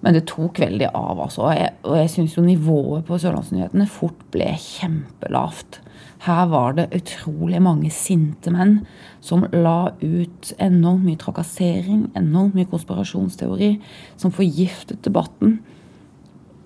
Men 0.02 0.16
det 0.16 0.24
tok 0.26 0.58
veldig 0.58 0.88
av, 0.98 1.20
altså. 1.22 1.46
Og 1.46 1.54
jeg, 1.54 1.74
og 1.86 1.96
jeg 2.00 2.10
syns 2.10 2.34
jo 2.34 2.42
nivået 2.42 3.06
på 3.06 3.18
Sørlandsnyhetene 3.22 3.86
fort 3.90 4.24
ble 4.34 4.48
kjempelavt. 4.58 5.78
Her 6.26 6.48
var 6.50 6.74
det 6.78 6.88
utrolig 6.94 7.60
mange 7.62 7.90
sinte 7.94 8.50
menn 8.54 8.80
som 9.22 9.46
la 9.54 9.92
ut 10.02 10.50
enormt 10.62 11.06
mye 11.06 11.20
trakassering, 11.22 12.08
enormt 12.18 12.58
mye 12.58 12.70
konspirasjonsteori, 12.70 13.76
som 14.18 14.34
forgiftet 14.34 15.04
debatten. 15.06 15.60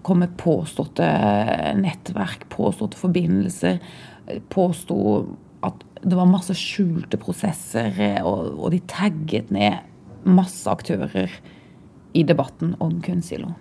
Kom 0.04 0.22
med 0.24 0.36
påståtte 0.40 1.08
nettverk, 1.80 2.48
påståtte 2.52 3.00
forbindelser. 3.00 3.80
Påsto 4.52 4.98
at 5.66 5.84
det 6.06 6.16
var 6.16 6.28
masse 6.30 6.56
skjulte 6.56 7.20
prosesser, 7.20 7.96
og, 8.24 8.56
og 8.56 8.72
de 8.72 8.80
tagget 8.88 9.52
ned 9.52 9.80
masse 10.26 10.68
aktører 10.70 11.30
i 12.16 12.24
debatten 12.26 12.74
om 12.82 12.98
kunstsilo. 13.04 13.52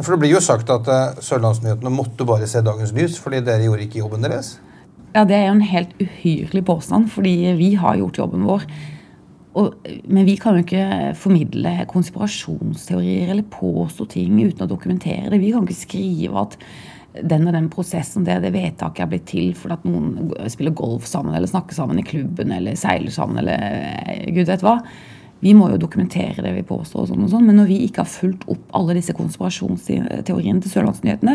For 0.00 0.14
Det 0.14 0.22
blir 0.24 0.34
jo 0.34 0.42
sagt 0.42 0.70
at 0.72 0.88
uh, 0.90 1.20
Sørlandsnyhetene 1.22 1.92
måtte 1.92 2.26
bare 2.26 2.48
se 2.50 2.62
dagens 2.64 2.94
lys 2.96 3.18
fordi 3.22 3.42
dere 3.46 3.68
gjorde 3.68 3.86
ikke 3.86 4.02
jobben 4.02 4.26
deres? 4.26 4.56
Ja, 5.14 5.22
Det 5.24 5.36
er 5.36 5.46
jo 5.46 5.54
en 5.54 5.68
helt 5.70 5.94
uhyrlig 6.02 6.64
påstand, 6.66 7.12
fordi 7.14 7.54
vi 7.58 7.74
har 7.78 8.00
gjort 8.00 8.18
jobben 8.18 8.48
vår. 8.48 8.66
Og, 9.54 9.76
men 10.10 10.26
vi 10.26 10.34
kan 10.42 10.56
jo 10.56 10.64
ikke 10.64 11.12
formidle 11.14 11.84
konspirasjonsteorier 11.86 13.30
eller 13.30 13.46
påstå 13.46 14.08
ting 14.16 14.40
uten 14.42 14.64
å 14.66 14.70
dokumentere 14.70 15.30
det. 15.30 15.38
Vi 15.38 15.52
kan 15.54 15.62
ikke 15.62 15.84
skrive 15.84 16.42
at 16.42 16.58
den 17.22 17.46
og 17.46 17.54
den 17.54 17.68
prosessen, 17.70 18.24
det, 18.26 18.40
det 18.42 18.50
vedtaket 18.56 19.04
er 19.04 19.10
blitt 19.12 19.28
til 19.30 19.52
fordi 19.54 19.76
at 19.76 19.84
noen 19.86 20.32
spiller 20.50 20.74
golf 20.74 21.06
sammen 21.06 21.36
eller 21.36 21.46
snakker 21.46 21.76
sammen 21.76 22.00
i 22.02 22.06
klubben 22.06 22.50
eller 22.56 22.74
seiler 22.78 23.14
sammen 23.14 23.38
eller 23.44 23.62
eh, 24.02 24.24
gud 24.34 24.50
vet 24.50 24.64
hva. 24.66 24.80
Vi 25.44 25.52
må 25.56 25.68
jo 25.68 25.80
dokumentere 25.80 26.40
det 26.40 26.54
vi 26.56 26.64
påstår, 26.64 27.04
og 27.04 27.10
sånn 27.10 27.26
og 27.26 27.32
sånn, 27.34 27.44
men 27.44 27.58
når 27.60 27.68
vi 27.68 27.82
ikke 27.84 28.00
har 28.00 28.08
fulgt 28.08 28.46
opp 28.48 28.62
alle 28.78 28.96
disse 28.96 29.12
konspirasjonsteoriene 29.16 30.64
til 30.64 30.72
Sørlandsnyhetene, 30.72 31.34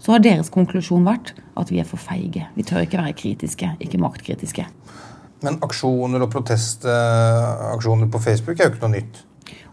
så 0.00 0.14
har 0.14 0.22
deres 0.24 0.52
konklusjon 0.54 1.04
vært 1.04 1.34
at 1.58 1.72
vi 1.72 1.80
er 1.82 1.88
for 1.88 2.00
feige. 2.00 2.46
Vi 2.54 2.64
tør 2.64 2.86
ikke 2.86 3.00
være 3.02 3.16
kritiske, 3.18 3.72
ikke 3.82 4.00
maktkritiske. 4.00 4.68
Men 5.44 5.58
aksjoner 5.64 6.22
og 6.22 6.30
protestaksjoner 6.32 8.08
på 8.12 8.22
Facebook 8.22 8.60
er 8.60 8.68
jo 8.68 8.74
ikke 8.76 8.86
noe 8.86 8.94
nytt? 8.94 9.20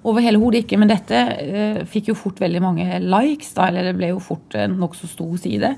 Over 0.07 0.23
hele 0.23 0.39
hodet 0.41 0.63
ikke, 0.63 0.79
men 0.79 0.89
dette 0.89 1.21
eh, 1.43 1.79
fikk 1.89 2.11
jo 2.11 2.17
fort 2.17 2.41
veldig 2.41 2.63
mange 2.63 2.99
likes. 3.03 3.53
Da, 3.55 3.69
eller 3.69 3.89
det 3.89 3.97
ble 3.99 4.13
jo 4.13 4.23
fort 4.23 4.55
en 4.57 4.77
nokså 4.81 5.09
stor 5.11 5.37
side. 5.43 5.73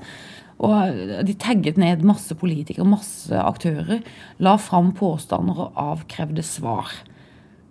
Og 0.60 1.24
de 1.26 1.36
tagget 1.40 1.78
ned 1.80 2.04
masse 2.06 2.34
politikere, 2.38 2.86
masse 2.88 3.34
aktører. 3.34 4.02
La 4.44 4.56
fram 4.60 4.92
påstander 4.96 5.66
og 5.66 5.80
avkrevde 5.80 6.44
svar. 6.46 6.92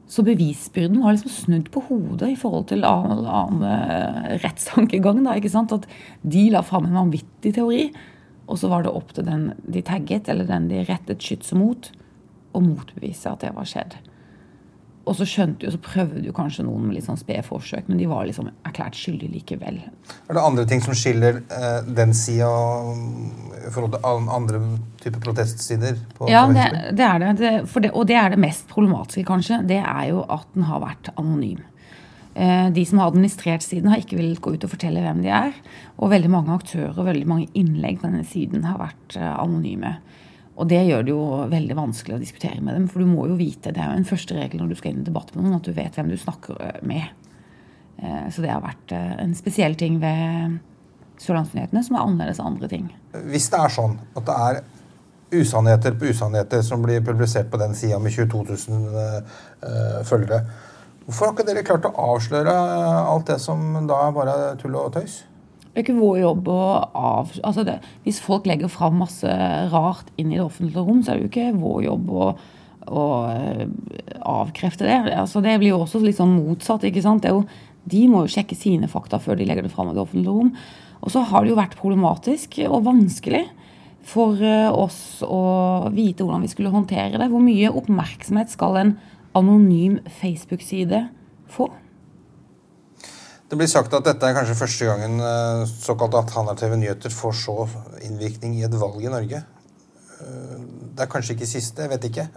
Så 0.10 0.24
bevisbyrden 0.26 1.04
var 1.04 1.14
liksom 1.14 1.34
snudd 1.34 1.68
på 1.74 1.84
hodet 1.86 2.32
i 2.34 2.38
forhold 2.40 2.66
til 2.72 2.86
annen, 2.88 3.28
annen 3.30 3.66
eh, 3.68 4.32
rettstankegang. 4.42 5.22
Da, 5.26 5.36
ikke 5.38 5.52
sant? 5.54 5.76
At 5.76 5.86
de 6.26 6.48
la 6.50 6.64
fram 6.66 6.88
en 6.90 6.98
vanvittig 6.98 7.54
teori, 7.60 7.92
og 8.50 8.58
så 8.58 8.72
var 8.72 8.86
det 8.86 8.94
opp 8.98 9.14
til 9.14 9.28
den 9.28 9.52
de 9.70 9.84
tagget, 9.86 10.32
eller 10.32 10.50
den 10.50 10.66
de 10.72 10.82
rettet 10.88 11.22
skytset 11.22 11.60
mot, 11.60 11.92
å 12.58 12.62
motbevise 12.66 13.30
at 13.30 13.46
det 13.46 13.54
var 13.54 13.70
skjedd. 13.70 14.00
Og 15.10 15.18
så 15.18 15.26
skjønte 15.26 15.66
jo, 15.66 15.72
så 15.74 15.80
prøvde 15.82 16.22
jo 16.22 16.34
kanskje 16.38 16.68
noen 16.68 16.86
med 16.86 17.00
litt 17.00 17.08
sånn 17.08 17.18
spede 17.18 17.42
forsøk, 17.48 17.88
men 17.90 17.98
de 17.98 18.06
var 18.10 18.28
liksom 18.30 18.52
erklært 18.68 18.98
skyldige 19.00 19.34
likevel. 19.40 19.80
Er 20.30 20.38
det 20.38 20.44
andre 20.44 20.66
ting 20.70 20.84
som 20.86 20.94
skiller 20.98 21.42
eh, 21.42 21.80
den 21.98 22.14
sida 22.18 22.50
i 23.58 23.72
forhold 23.74 23.96
til 23.96 24.30
andre 24.38 24.62
typer 25.02 25.24
protestsider? 25.24 25.98
ja, 26.30 26.46
det, 26.54 26.68
det, 26.94 27.08
er 27.08 27.26
det. 27.26 27.34
det, 27.42 27.56
det. 27.66 27.92
Og 27.96 28.06
det 28.10 28.20
er 28.22 28.36
det 28.36 28.42
mest 28.44 28.70
problematiske, 28.70 29.26
kanskje. 29.26 29.64
Det 29.70 29.82
er 29.82 30.12
jo 30.12 30.22
at 30.30 30.46
den 30.54 30.70
har 30.70 30.86
vært 30.86 31.10
anonym. 31.18 31.66
Eh, 32.40 32.70
de 32.72 32.86
som 32.86 33.02
har 33.02 33.10
administrert 33.10 33.66
siden, 33.66 33.90
har 33.90 34.00
ikke 34.04 34.20
villet 34.20 34.40
gå 34.40 34.54
ut 34.54 34.64
og 34.64 34.72
fortelle 34.72 35.02
hvem 35.04 35.24
de 35.26 35.34
er. 35.34 35.56
Og 35.98 36.14
veldig 36.14 36.30
mange 36.32 36.54
aktører 36.54 36.94
og 36.94 37.10
veldig 37.10 37.26
mange 37.28 37.50
innlegg 37.58 37.98
på 38.00 38.08
denne 38.08 38.28
siden 38.30 38.68
har 38.70 38.78
vært 38.80 39.18
eh, 39.18 39.34
anonyme. 39.34 39.98
Og 40.60 40.68
det 40.68 40.82
gjør 40.84 41.06
det 41.08 41.14
jo 41.14 41.26
veldig 41.52 41.76
vanskelig 41.78 42.18
å 42.18 42.22
diskutere 42.22 42.60
med 42.60 42.76
dem, 42.76 42.88
for 42.92 43.00
du 43.00 43.08
må 43.08 43.30
jo 43.30 43.38
vite, 43.40 43.72
det 43.72 43.80
er 43.80 43.94
jo 43.94 44.02
en 44.02 44.10
første 44.10 44.36
regel 44.36 44.60
når 44.60 44.74
du 44.74 44.80
skal 44.80 44.92
inn 44.92 45.04
i 45.06 45.08
debatt 45.08 45.32
med 45.34 45.46
noen, 45.46 45.60
at 45.62 45.68
du 45.70 45.76
vet 45.76 45.96
hvem 45.96 46.10
du 46.12 46.18
snakker 46.20 46.82
med. 46.84 47.06
Så 48.32 48.44
det 48.44 48.52
har 48.52 48.64
vært 48.64 48.92
en 48.96 49.32
spesiell 49.36 49.78
ting 49.80 49.98
ved 50.04 50.60
Sørlandsnyhetene 51.20 51.84
som 51.84 51.98
er 51.98 52.04
annerledes 52.06 52.40
enn 52.40 52.52
andre 52.54 52.70
ting. 52.72 52.90
Hvis 53.28 53.50
det 53.52 53.60
er 53.60 53.74
sånn 53.76 53.98
at 54.16 54.28
det 54.28 54.36
er 54.50 54.62
usannheter 55.40 55.96
på 56.00 56.10
usannheter 56.10 56.64
som 56.66 56.84
blir 56.84 57.04
publisert 57.06 57.52
på 57.52 57.60
den 57.62 57.76
sida 57.78 58.00
med 58.02 58.16
22 58.16 58.44
000 58.50 58.86
uh, 58.96 60.04
følgere, 60.08 60.44
hvorfor 61.06 61.28
har 61.28 61.36
ikke 61.36 61.48
dere 61.50 61.66
klart 61.68 61.90
å 61.90 61.96
avsløre 62.16 62.54
alt 62.54 63.28
det 63.30 63.40
som 63.44 63.82
da 63.90 64.00
bare 64.16 64.38
er 64.50 64.62
tull 64.62 64.78
og 64.80 64.94
tøys? 64.96 65.22
Det 65.80 65.86
er 65.86 65.94
ikke 65.94 66.02
vår 66.02 66.18
jobb 66.20 66.48
å 66.52 66.62
av... 67.00 67.30
Altså 67.48 67.64
det, 67.64 67.78
hvis 68.04 68.18
folk 68.20 68.48
legger 68.50 68.68
fram 68.68 68.98
masse 69.00 69.36
rart 69.72 70.10
inn 70.20 70.34
i 70.34 70.36
det 70.36 70.44
offentlige 70.44 70.84
rom, 70.84 71.00
så 71.00 71.14
er 71.14 71.16
det 71.16 71.24
jo 71.24 71.30
ikke 71.30 71.54
vår 71.56 71.78
jobb 71.86 72.10
å, 72.12 72.26
å 73.00 73.06
eh, 73.32 73.64
avkrefte 74.28 74.84
det. 74.84 74.98
Altså 75.16 75.40
det 75.46 75.56
blir 75.62 75.72
jo 75.72 75.80
også 75.86 76.04
litt 76.04 76.20
sånn 76.20 76.36
motsatt. 76.36 76.84
ikke 76.84 77.06
sant? 77.06 77.24
Jo, 77.32 77.46
de 77.88 78.04
må 78.12 78.26
jo 78.26 78.34
sjekke 78.36 78.60
sine 78.60 78.92
fakta 78.92 79.22
før 79.24 79.40
de 79.40 79.48
legger 79.48 79.64
det 79.64 79.72
fram 79.72 79.94
i 79.94 79.96
det 79.96 80.04
offentlige 80.04 80.36
rom. 80.36 80.52
Og 81.00 81.16
så 81.16 81.24
har 81.32 81.48
det 81.48 81.54
jo 81.54 81.62
vært 81.62 81.80
problematisk 81.80 82.60
og 82.68 82.84
vanskelig 82.92 83.46
for 84.04 84.44
eh, 84.44 84.68
oss 84.68 85.22
å 85.24 85.44
vite 85.96 86.28
hvordan 86.28 86.44
vi 86.44 86.52
skulle 86.52 86.76
håndtere 86.76 87.24
det. 87.24 87.32
Hvor 87.32 87.48
mye 87.48 87.72
oppmerksomhet 87.72 88.52
skal 88.52 88.84
en 88.84 88.98
anonym 89.40 90.02
Facebook-side 90.20 91.06
få? 91.56 91.72
Det 93.50 93.58
blir 93.58 93.70
sagt 93.70 93.94
at 93.98 94.06
dette 94.06 94.28
er 94.28 94.36
kanskje 94.38 94.58
første 94.60 94.86
gangen 94.86 95.22
eh, 95.26 95.64
såkalt 95.82 96.14
alternative 96.14 96.78
nyheter 96.78 97.10
får 97.10 97.38
så 97.40 97.56
innvirkning 98.06 98.60
i 98.60 98.66
et 98.68 98.76
valg 98.78 99.02
i 99.02 99.10
Norge. 99.10 99.42
Eh, 100.22 100.60
det 100.94 101.06
er 101.06 101.10
kanskje 101.10 101.34
ikke 101.34 101.50
siste, 101.50 101.88
jeg 101.88 101.94
vet 101.96 102.06
ikke. 102.12 102.28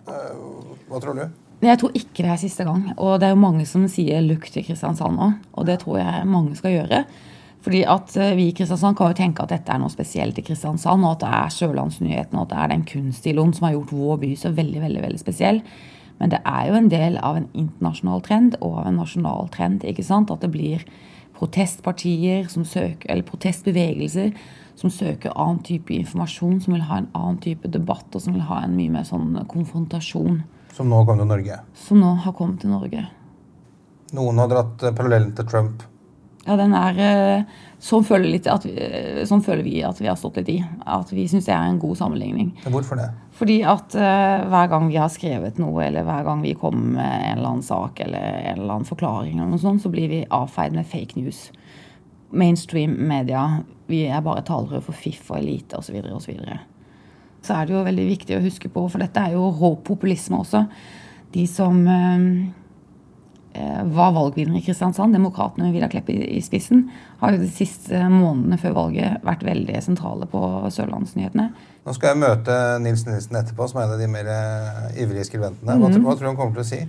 Hva 0.88 1.02
tror 1.02 1.18
du? 1.18 1.26
Jeg 1.62 1.78
tror 1.78 1.92
ikke 1.94 2.24
det 2.24 2.32
er 2.32 2.40
siste 2.40 2.64
gang. 2.66 2.88
Og 2.96 3.20
det 3.20 3.28
er 3.28 3.36
jo 3.36 3.44
mange 3.44 3.66
som 3.68 3.84
sier 3.88 4.24
'lukk 4.24 4.48
til 4.50 4.64
Kristiansand' 4.64 5.18
nå. 5.20 5.28
Og 5.52 5.66
det 5.68 5.78
tror 5.84 6.00
jeg 6.00 6.26
mange 6.26 6.56
skal 6.56 6.80
gjøre. 6.80 7.04
Fordi 7.62 7.84
at 7.84 8.16
eh, 8.16 8.34
Vi 8.36 8.48
i 8.48 8.54
Kristiansand 8.56 8.96
kan 8.96 9.12
jo 9.12 9.20
tenke 9.20 9.42
at 9.42 9.52
dette 9.52 9.72
er 9.72 9.78
noe 9.78 9.92
spesielt 9.92 10.38
i 10.38 10.42
Kristiansand, 10.42 11.04
og 11.04 11.12
at 11.12 11.20
det 11.20 11.28
er 11.28 11.56
Sørlandsnyhetene 11.58 12.40
og 12.40 12.46
at 12.46 12.50
det 12.50 12.58
er 12.58 12.72
den 12.72 12.86
kunststiloen 12.88 13.52
som 13.54 13.68
har 13.68 13.76
gjort 13.76 13.92
vår 13.92 14.16
by 14.24 14.34
så 14.34 14.50
veldig 14.50 14.80
veldig, 14.80 15.02
veldig 15.02 15.20
spesiell. 15.20 15.62
Men 16.22 16.30
det 16.30 16.38
er 16.46 16.68
jo 16.68 16.78
en 16.78 16.90
del 16.92 17.18
av 17.18 17.40
en 17.40 17.48
internasjonal 17.50 18.22
trend 18.22 18.54
og 18.60 18.76
av 18.84 18.92
en 18.92 19.00
nasjonal 19.02 19.48
trend. 19.50 19.82
ikke 19.82 20.06
sant? 20.06 20.30
At 20.30 20.44
det 20.44 20.52
blir 20.54 20.84
protestpartier 21.34 22.46
som 22.52 22.62
søker, 22.62 23.08
eller 23.10 23.26
protestbevegelser 23.26 24.30
som 24.78 24.92
søker 24.94 25.34
annen 25.34 25.58
type 25.66 25.90
informasjon, 25.94 26.60
som 26.62 26.76
vil 26.76 26.84
ha 26.86 27.00
en 27.02 27.10
annen 27.18 27.40
type 27.42 27.68
debatt 27.68 28.14
og 28.14 28.22
som 28.22 28.36
vil 28.36 28.46
ha 28.46 28.62
en 28.62 28.76
mye 28.78 28.92
mer 28.94 29.08
sånn 29.08 29.34
konfrontasjon. 29.50 30.44
Som 30.72 30.92
nå 30.92 31.02
kom 31.08 31.18
til 31.18 31.28
Norge? 31.28 31.58
Som 31.76 32.00
nå 32.00 32.14
har 32.22 32.36
kommet 32.38 32.62
til 32.62 32.72
Norge. 32.72 33.02
Noen 34.14 34.38
har 34.38 34.52
dratt 34.52 34.86
parallellen 34.94 35.34
til 35.36 35.48
Trump. 35.50 35.82
Ja, 36.46 36.56
den 36.58 36.72
er 36.74 36.96
eh, 36.98 37.44
sånn 37.82 38.02
eh, 38.02 39.22
sånn 39.28 39.42
føler, 39.44 39.62
vi 39.62 39.82
at 39.86 40.00
vi 40.00 40.08
har 40.08 40.16
stått 40.18 40.40
litt 40.40 40.50
i. 40.50 40.58
At 40.86 41.12
vi 41.14 41.28
syns 41.30 41.46
det 41.46 41.54
er 41.54 41.68
en 41.68 41.78
god 41.82 42.00
sammenligning. 42.00 42.50
Hvorfor 42.66 42.98
det? 42.98 43.10
Fordi 43.42 43.56
at 43.66 43.96
uh, 43.98 44.44
hver 44.52 44.68
gang 44.70 44.84
vi 44.86 45.00
har 45.00 45.08
skrevet 45.10 45.56
noe, 45.58 45.80
eller 45.82 46.04
hver 46.06 46.22
gang 46.28 46.44
vi 46.44 46.54
kommer 46.54 46.92
med 46.94 47.24
en 47.26 47.40
eller 47.40 47.48
annen 47.48 47.66
sak 47.66 47.98
eller 48.04 48.36
en 48.38 48.60
eller 48.60 48.74
annen 48.76 48.86
forklaring, 48.86 49.34
eller 49.34 49.50
noe 49.50 49.58
sånt, 49.58 49.82
så 49.82 49.90
blir 49.90 50.06
vi 50.12 50.20
avfeid 50.30 50.76
med 50.76 50.86
fake 50.86 51.18
news. 51.18 51.48
Mainstream 52.30 52.94
media. 53.10 53.64
Vi 53.90 54.04
er 54.06 54.22
bare 54.22 54.44
talere 54.46 54.78
for 54.86 54.94
fiff 54.94 55.26
og 55.32 55.40
elite 55.40 55.80
osv. 55.80 55.98
osv. 56.14 56.38
Så, 56.38 56.60
så, 57.42 57.56
er 57.56 57.66
det 57.66 57.74
jo 57.74 57.82
veldig 57.88 58.06
viktig 58.12 58.38
å 58.38 58.44
huske 58.46 58.70
på, 58.70 58.86
for 58.86 59.02
dette 59.02 59.26
er 59.26 59.34
jo 59.34 59.50
rå 59.58 59.74
populisme 59.90 60.38
også. 60.44 60.62
De 61.34 61.48
som 61.50 61.82
uh, 61.82 62.30
var 63.92 64.14
valgvinner 64.16 64.58
i 64.58 64.62
Kristiansand, 64.64 65.12
Demokratene 65.16 65.66
med 65.66 65.74
Vidar 65.76 65.90
Klepp 65.92 66.08
i, 66.10 66.40
spissen, 66.44 66.86
har 67.20 67.34
jo 67.34 67.42
de 67.42 67.50
siste 67.52 68.00
månedene 68.08 68.56
før 68.60 68.76
valget 68.78 69.26
vært 69.26 69.44
veldig 69.46 69.82
sentrale 69.84 70.28
på 70.30 70.40
Sørlandsnyhetene. 70.72 71.50
Nå 71.82 71.94
skal 71.96 72.12
jeg 72.12 72.22
møte 72.22 72.56
Nils 72.82 73.04
Nilsen 73.08 73.38
etterpå, 73.40 73.66
som 73.68 73.80
er 73.80 73.88
en 73.88 73.94
av 73.96 74.02
de 74.02 74.08
mer 74.10 74.28
eh, 74.30 75.00
ivrige 75.02 75.26
skribentene. 75.28 75.76
Hva, 75.76 75.90
mm. 75.90 76.04
hva 76.04 76.14
tror 76.14 76.28
du 76.28 76.30
han 76.30 76.38
kommer 76.38 76.60
til 76.60 76.64
å 76.64 76.70
si? 76.70 76.80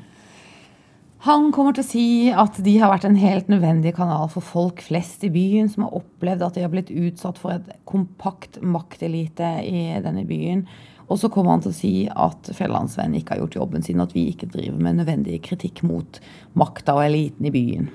Han 1.23 1.53
kommer 1.55 1.71
til 1.71 1.85
å 1.85 1.87
si 1.87 2.07
at 2.35 2.57
de 2.65 2.73
har 2.81 2.89
vært 2.91 3.05
en 3.07 3.15
helt 3.15 3.47
nødvendig 3.47 3.93
kanal 3.95 4.25
for 4.33 4.43
folk 4.43 4.81
flest 4.83 5.21
i 5.23 5.29
byen, 5.31 5.69
som 5.71 5.85
har 5.85 5.95
opplevd 6.01 6.43
at 6.43 6.57
de 6.57 6.65
har 6.65 6.73
blitt 6.73 6.91
utsatt 6.91 7.39
for 7.39 7.55
et 7.55 7.69
kompakt 7.87 8.59
maktelite 8.59 9.53
i 9.63 9.85
denne 10.03 10.25
byen. 10.27 10.65
Og 11.07 11.21
så 11.21 11.31
kommer 11.31 11.55
han 11.55 11.63
til 11.63 11.71
å 11.71 11.77
si 11.77 11.93
at 12.11 12.51
Fjellandsvennen 12.57 13.21
ikke 13.21 13.37
har 13.37 13.43
gjort 13.45 13.55
jobben 13.61 13.87
sin, 13.87 14.03
at 14.03 14.11
vi 14.11 14.25
ikke 14.33 14.51
driver 14.51 14.83
med 14.83 14.99
nødvendig 14.99 15.39
kritikk 15.47 15.85
mot 15.87 16.19
makta 16.59 16.97
og 16.97 17.05
eliten 17.05 17.47
i 17.47 17.55
byen. 17.55 17.87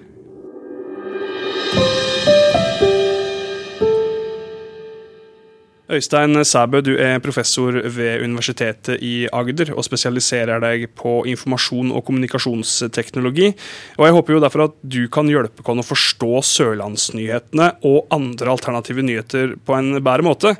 Øystein 5.88 6.36
Sæbø, 6.44 6.82
du 6.84 6.90
er 7.00 7.16
professor 7.24 7.72
ved 7.72 8.20
Universitetet 8.20 9.00
i 9.00 9.24
Agder 9.32 9.70
og 9.72 9.86
spesialiserer 9.86 10.60
deg 10.60 10.84
på 10.92 11.22
informasjon- 11.24 11.94
og 11.96 12.04
kommunikasjonsteknologi. 12.04 13.54
Og 13.96 14.04
Jeg 14.04 14.16
håper 14.18 14.34
jo 14.34 14.40
derfor 14.44 14.64
at 14.66 14.74
du 14.84 15.08
kan 15.08 15.30
hjelpe 15.32 15.64
oss 15.64 15.80
å 15.80 15.86
forstå 15.88 16.42
Sørlandsnyhetene 16.44 17.70
og 17.88 18.04
andre 18.12 18.52
alternative 18.52 19.00
nyheter 19.00 19.56
på 19.64 19.78
en 19.78 19.96
bedre 19.96 20.26
måte. 20.28 20.56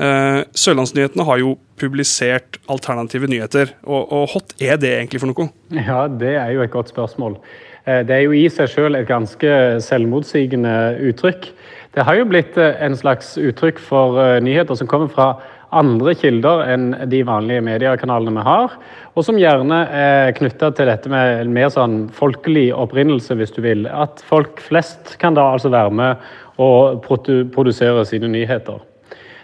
Eh, 0.00 0.48
Sørlandsnyhetene 0.56 1.28
har 1.28 1.42
jo 1.44 1.58
publisert 1.76 2.56
alternative 2.72 3.28
nyheter, 3.28 3.74
og, 3.84 4.08
og 4.08 4.28
hot 4.32 4.56
er 4.60 4.80
det 4.80 4.94
egentlig 4.96 5.20
for 5.20 5.28
noe? 5.28 5.52
Ja, 5.76 6.06
det 6.08 6.38
er 6.40 6.54
jo 6.56 6.64
et 6.64 6.72
godt 6.72 6.88
spørsmål. 6.88 7.36
Eh, 7.84 8.00
det 8.08 8.16
er 8.16 8.24
jo 8.24 8.32
i 8.32 8.48
seg 8.48 8.72
selv 8.72 8.96
et 8.96 9.08
ganske 9.12 9.56
selvmotsigende 9.84 10.76
uttrykk. 11.10 11.52
Det 11.90 12.04
har 12.06 12.20
jo 12.20 12.26
blitt 12.30 12.58
eh, 12.60 12.76
en 12.84 12.94
slags 12.94 13.32
uttrykk 13.40 13.80
for 13.82 14.20
eh, 14.22 14.36
nyheter 14.44 14.78
som 14.78 14.86
kommer 14.90 15.10
fra 15.10 15.32
andre 15.74 16.14
kilder 16.18 16.62
enn 16.70 16.92
de 17.10 17.22
vanlige 17.26 17.62
mediekanalene 17.66 18.34
vi 18.34 18.44
har, 18.46 18.76
og 19.14 19.26
som 19.26 19.38
gjerne 19.38 19.80
er 19.94 20.30
knytta 20.38 20.70
til 20.74 20.90
dette 20.90 21.10
med 21.10 21.50
mer 21.54 21.70
sånn 21.70 22.04
folkelig 22.14 22.68
opprinnelse, 22.74 23.34
hvis 23.38 23.54
du 23.54 23.60
vil. 23.66 23.86
At 23.90 24.22
folk 24.26 24.62
flest 24.62 25.16
kan 25.22 25.38
da 25.38 25.48
altså 25.54 25.70
være 25.70 25.94
med 25.94 26.30
og 26.62 27.02
produsere 27.06 28.02
sine 28.06 28.30
nyheter. 28.30 28.82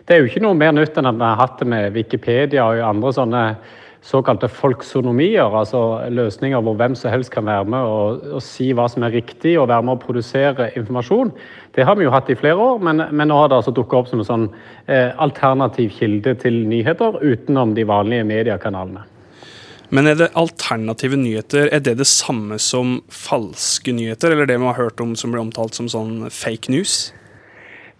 Det 0.06 0.14
er 0.14 0.22
jo 0.22 0.30
ikke 0.30 0.42
noe 0.44 0.58
mer 0.58 0.74
nytt 0.74 0.98
enn 0.98 1.08
at 1.10 1.18
vi 1.18 1.26
har 1.26 1.40
hatt 1.40 1.58
det 1.62 1.70
med 1.70 1.94
Wikipedia 1.94 2.66
og 2.66 2.82
andre 2.90 3.14
sånne 3.14 3.44
såkalte 4.04 4.48
folksonomier, 4.52 5.54
altså 5.60 5.80
løsninger 6.12 6.62
hvor 6.62 6.76
hvem 6.78 6.94
som 6.98 7.10
helst 7.10 7.32
kan 7.34 7.46
være 7.46 7.64
med 7.72 7.88
og, 7.88 8.22
og, 8.36 8.42
si 8.44 8.70
hva 8.76 8.86
som 8.90 9.06
er 9.06 9.16
riktig 9.16 9.56
og 9.60 9.68
være 9.70 9.86
med 9.86 9.96
å 9.96 10.02
produsere 10.04 10.70
informasjon. 10.78 11.32
Det 11.76 11.86
har 11.86 11.98
vi 11.98 12.06
jo 12.06 12.14
hatt 12.14 12.30
i 12.30 12.38
flere 12.38 12.60
år, 12.60 12.78
men, 12.84 13.02
men 13.10 13.30
nå 13.30 13.40
har 13.40 13.50
det 13.50 13.60
altså 13.60 13.74
dukka 13.74 14.00
opp 14.00 14.12
som 14.12 14.22
en 14.22 14.28
sånn 14.28 14.46
eh, 14.86 15.10
alternativ 15.16 15.92
kilde 15.98 16.36
til 16.42 16.62
nyheter 16.70 17.20
utenom 17.22 17.74
de 17.76 17.86
vanlige 17.88 18.26
mediekanalene. 18.28 19.04
Men 19.94 20.10
er 20.10 20.16
det 20.18 20.32
alternative 20.34 21.18
nyheter 21.20 21.68
er 21.70 21.82
det 21.84 21.98
det 22.00 22.08
samme 22.10 22.58
som 22.58 22.98
falske 23.12 23.94
nyheter, 23.94 24.34
eller 24.34 24.48
det 24.48 24.58
vi 24.58 24.66
har 24.66 24.80
hørt 24.80 25.02
om 25.02 25.14
som 25.18 25.30
blir 25.30 25.44
omtalt 25.44 25.78
som 25.78 25.90
sånn 25.90 26.26
fake 26.34 26.72
news? 26.74 27.12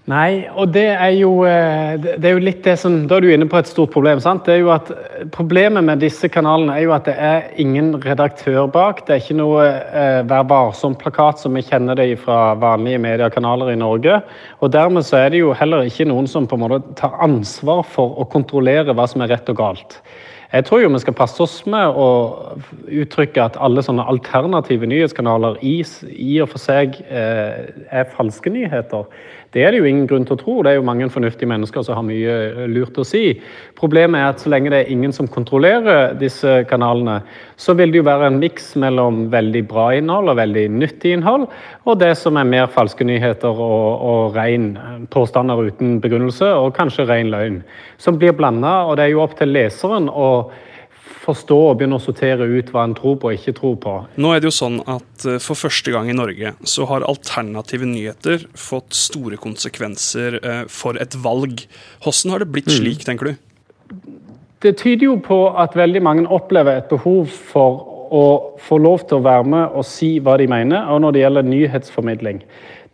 Nei, 0.07 0.47
og 0.55 0.71
det 0.71 0.85
er 0.95 1.17
jo, 1.19 1.41
eh, 1.43 1.97
det 1.99 2.29
er 2.29 2.37
jo 2.37 2.43
litt 2.45 2.61
det 2.63 2.77
som 2.79 3.09
Da 3.11 3.17
er 3.17 3.25
du 3.25 3.33
inne 3.33 3.49
på 3.51 3.59
et 3.59 3.67
stort 3.67 3.91
problem. 3.91 4.21
sant? 4.21 4.45
Det 4.45 4.55
er 4.55 4.61
jo 4.61 4.71
at 4.71 4.93
Problemet 5.33 5.83
med 5.83 5.99
disse 5.99 6.29
kanalene 6.29 6.77
er 6.77 6.85
jo 6.85 6.93
at 6.93 7.05
det 7.07 7.17
er 7.19 7.51
ingen 7.59 7.93
redaktør 8.05 8.71
bak. 8.71 9.05
Det 9.07 9.15
er 9.15 9.25
ikke 9.25 9.35
noe 9.41 9.65
eh, 9.67 10.23
Vær 10.23 10.47
varsom-plakat 10.47 11.41
som 11.43 11.55
vi 11.55 11.63
kjenner 11.63 11.97
det 11.97 12.21
fra 12.21 12.55
vanlige 12.55 12.99
mediekanaler 13.03 13.73
i 13.73 13.77
Norge. 13.77 14.23
Og 14.61 14.73
dermed 14.73 15.03
så 15.03 15.17
er 15.25 15.31
det 15.31 15.41
jo 15.41 15.53
heller 15.53 15.83
ikke 15.83 16.07
noen 16.07 16.29
som 16.29 16.47
på 16.47 16.55
en 16.55 16.63
måte 16.63 16.95
tar 16.95 17.19
ansvar 17.21 17.83
for 17.83 18.15
å 18.15 18.31
kontrollere 18.31 18.95
hva 18.95 19.09
som 19.11 19.23
er 19.23 19.35
rett 19.35 19.51
og 19.51 19.59
galt. 19.59 20.01
Jeg 20.53 20.65
tror 20.65 20.81
jo 20.81 20.89
vi 20.89 20.99
skal 21.03 21.17
passe 21.19 21.43
oss 21.43 21.57
med 21.67 21.97
å 21.99 22.07
uttrykke 22.87 23.43
at 23.43 23.57
alle 23.59 23.83
sånne 23.83 24.07
alternative 24.07 24.87
nyhetskanaler 24.87 25.59
i, 25.67 25.81
i 26.07 26.39
og 26.45 26.53
for 26.53 26.63
seg 26.63 26.95
eh, 27.11 27.67
er 27.91 28.13
falske 28.15 28.53
nyheter. 28.55 29.09
Det 29.57 29.63
er 29.65 29.73
det 29.73 29.79
jo 29.81 29.87
ingen 29.89 30.05
grunn 30.05 30.27
til 30.29 30.37
å 30.37 30.41
tro. 30.43 30.55
Det 30.61 30.75
er 30.75 30.77
jo 30.77 30.85
mange 30.85 31.07
fornuftige 31.09 31.49
mennesker 31.49 31.85
som 31.87 31.97
har 31.97 32.05
mye 32.05 32.33
eh, 32.45 32.67
lurt 32.69 32.99
å 33.01 33.05
si. 33.09 33.39
Problemet 33.79 34.21
er 34.21 34.35
at 34.35 34.43
så 34.43 34.51
lenge 34.53 34.69
det 34.73 34.83
er 34.83 34.91
ingen 34.93 35.15
som 35.17 35.31
kontrollerer 35.33 36.13
disse 36.21 36.59
kanalene, 36.69 37.23
så 37.57 37.73
vil 37.79 37.95
det 37.95 38.03
jo 38.03 38.05
være 38.05 38.29
en 38.29 38.37
miks 38.43 38.75
mellom 38.77 39.25
veldig 39.33 39.63
bra 39.71 39.87
innhold 39.97 40.29
og 40.29 40.37
veldig 40.43 40.67
nyttig 40.77 41.15
innhold, 41.17 41.47
og 41.89 41.97
det 42.03 42.13
som 42.21 42.37
er 42.37 42.51
mer 42.51 42.69
falske 42.75 43.07
nyheter 43.09 43.57
og, 43.57 44.05
og 44.11 44.37
ren 44.37 44.69
eh, 44.77 45.01
påstander 45.17 45.65
uten 45.71 45.97
begrunnelse, 46.05 46.53
og 46.53 46.75
kanskje 46.77 47.09
ren 47.09 47.33
løgn, 47.33 47.63
som 47.97 48.21
blir 48.21 48.37
blanda. 48.37 48.83
Og 48.91 49.01
det 49.01 49.07
er 49.07 49.15
jo 49.15 49.25
opp 49.25 49.39
til 49.41 49.57
leseren 49.57 50.13
å 50.13 50.29
forstå 51.27 51.57
og 51.71 51.79
begynne 51.79 51.99
å 51.99 52.03
sortere 52.03 52.47
ut 52.47 52.71
hva 52.73 52.85
en 52.87 52.95
tror 52.97 53.19
på 53.21 53.31
og 53.31 53.39
ikke 53.39 53.57
tror 53.59 53.77
på. 53.83 53.95
Nå 54.23 54.33
er 54.33 54.43
det 54.43 54.51
jo 54.51 54.55
sånn 54.55 54.79
at 54.85 55.27
eh, 55.27 55.41
for 55.43 55.59
første 55.59 55.95
gang 55.95 56.11
i 56.11 56.17
Norge 56.17 56.55
så 56.67 56.87
har 56.91 57.07
alternative 57.07 57.89
nyheter 57.91 58.47
fått 58.59 58.97
store 58.97 59.41
konsekvenser 59.43 60.39
eh, 60.43 60.63
for 60.73 61.01
et 61.03 61.19
valg. 61.25 61.67
Hvordan 62.05 62.35
har 62.35 62.45
det 62.45 62.53
blitt 62.55 62.71
mm. 62.71 62.77
slik, 62.79 63.05
tenker 63.09 63.33
du? 63.33 63.35
Det 64.65 64.79
tyder 64.81 65.11
jo 65.11 65.19
på 65.23 65.41
at 65.61 65.77
veldig 65.77 66.03
mange 66.03 66.31
opplever 66.33 66.81
et 66.81 66.89
behov 66.91 67.29
for 67.51 67.85
å 68.07 68.57
få 68.63 68.79
lov 68.79 69.05
til 69.09 69.19
å 69.19 69.27
være 69.27 69.47
med 69.51 69.77
og 69.77 69.87
si 69.87 70.17
hva 70.23 70.37
de 70.41 70.47
mener, 70.51 70.87
og 70.93 71.03
når 71.03 71.15
det 71.15 71.23
gjelder 71.25 71.49
nyhetsformidling. 71.51 72.43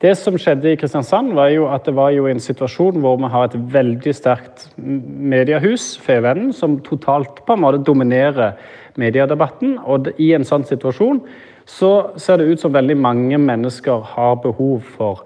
Det 0.02 0.16
som 0.18 0.34
skjedde 0.34 0.72
i 0.72 0.78
Kristiansand, 0.80 1.30
var 1.38 1.52
jo 1.54 1.68
at 1.70 1.86
det 1.86 1.92
var 1.94 2.10
jo 2.10 2.24
en 2.26 2.40
situasjon 2.42 2.96
hvor 3.04 3.20
vi 3.22 3.28
har 3.30 3.46
et 3.46 3.54
veldig 3.70 4.14
sterkt 4.18 4.64
mediehus, 4.76 5.92
Fevennen, 6.02 6.50
som 6.50 6.80
totalt 6.82 7.44
på 7.46 7.54
en 7.54 7.62
måte 7.62 7.84
dominerer 7.86 8.56
mediedebatten. 8.98 9.76
Og 9.86 10.10
i 10.18 10.32
en 10.34 10.46
sånn 10.48 10.66
situasjon 10.66 11.22
så 11.70 11.92
ser 12.18 12.42
det 12.42 12.50
ut 12.50 12.64
som 12.64 12.74
veldig 12.74 12.98
mange 12.98 13.38
mennesker 13.38 14.02
har 14.16 14.40
behov 14.42 14.82
for 14.96 15.22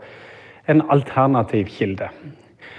en 0.68 0.84
alternativ 0.92 1.72
kilde. 1.72 2.10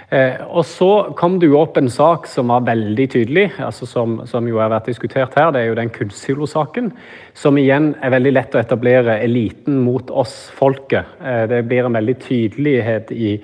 Eh, 0.08 0.40
og 0.48 0.64
så 0.64 1.12
kom 1.18 1.36
det 1.36 1.50
jo 1.50 1.58
opp 1.60 1.76
en 1.76 1.90
sak 1.92 2.24
som 2.32 2.48
var 2.48 2.64
veldig 2.64 3.06
tydelig, 3.12 3.44
altså 3.60 3.84
som, 3.88 4.22
som, 4.30 4.46
jo 4.48 4.56
har 4.62 4.72
vært 4.72 4.88
diskutert 4.88 5.36
her. 5.36 5.50
Det 5.52 5.60
er 5.60 5.68
jo 5.68 5.76
den 5.76 5.92
kunstsilo-saken. 5.92 6.92
Som 7.36 7.60
igjen 7.60 7.90
er 8.00 8.14
veldig 8.16 8.32
lett 8.32 8.56
å 8.56 8.62
etablere 8.62 9.18
eliten 9.24 9.82
mot 9.84 10.08
oss, 10.08 10.46
folket. 10.56 11.18
Eh, 11.20 11.44
det 11.52 11.64
blir 11.68 11.84
en 11.84 11.98
veldig 11.98 12.16
tydelighet 12.24 13.12
i 13.12 13.36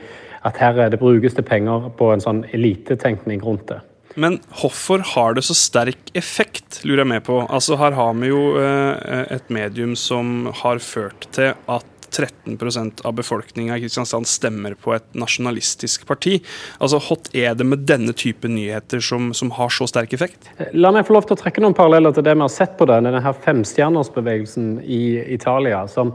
at 0.45 0.61
her 0.61 0.87
det 0.93 1.01
brukes 1.01 1.37
det 1.37 1.45
penger 1.49 1.91
på 1.99 2.11
en 2.13 2.25
sånn 2.25 2.45
elitetenkning 2.57 3.45
rundt 3.45 3.69
det. 3.73 3.81
Men 4.21 4.39
hvorfor 4.55 5.03
har 5.15 5.35
det 5.35 5.43
så 5.47 5.57
sterk 5.59 6.13
effekt, 6.15 6.81
lurer 6.87 7.03
jeg 7.03 7.11
med 7.11 7.25
på. 7.27 7.41
Altså 7.51 7.79
Her 7.81 7.97
har 7.99 8.13
vi 8.21 8.31
jo 8.31 8.43
eh, 8.61 9.25
et 9.35 9.51
medium 9.53 9.97
som 9.99 10.53
har 10.63 10.79
ført 10.85 11.27
til 11.35 11.53
at 11.67 11.94
13% 12.15 13.03
av 13.05 13.17
befolkninga 13.19 13.79
i 13.79 13.85
Kristiansand 13.85 14.29
stemmer 14.31 14.77
på 14.79 14.95
et 14.97 15.07
nasjonalistisk 15.19 16.07
parti. 16.09 16.39
Altså, 16.79 17.01
Hva 17.03 17.19
er 17.35 17.59
det 17.59 17.67
med 17.69 17.87
denne 17.89 18.15
type 18.17 18.49
nyheter 18.49 19.03
som, 19.05 19.33
som, 19.37 19.53
har 19.59 19.73
så 19.75 19.89
sterk 19.91 20.15
effekt? 20.17 20.51
La 20.73 20.93
meg 20.95 21.09
få 21.09 21.19
lov 21.19 21.29
til 21.29 21.39
å 21.39 21.43
trekke 21.43 21.65
noen 21.65 21.77
paralleller 21.77 22.15
til 22.15 22.27
det 22.27 22.37
vi 22.37 22.47
har 22.47 22.55
sett 22.55 22.79
på 22.79 22.89
det, 22.91 23.03
denne 23.07 23.25
her 23.25 23.43
femstjernersbevegelsen 23.47 24.79
i 24.85 25.05
Italia. 25.35 25.87
som 25.91 26.15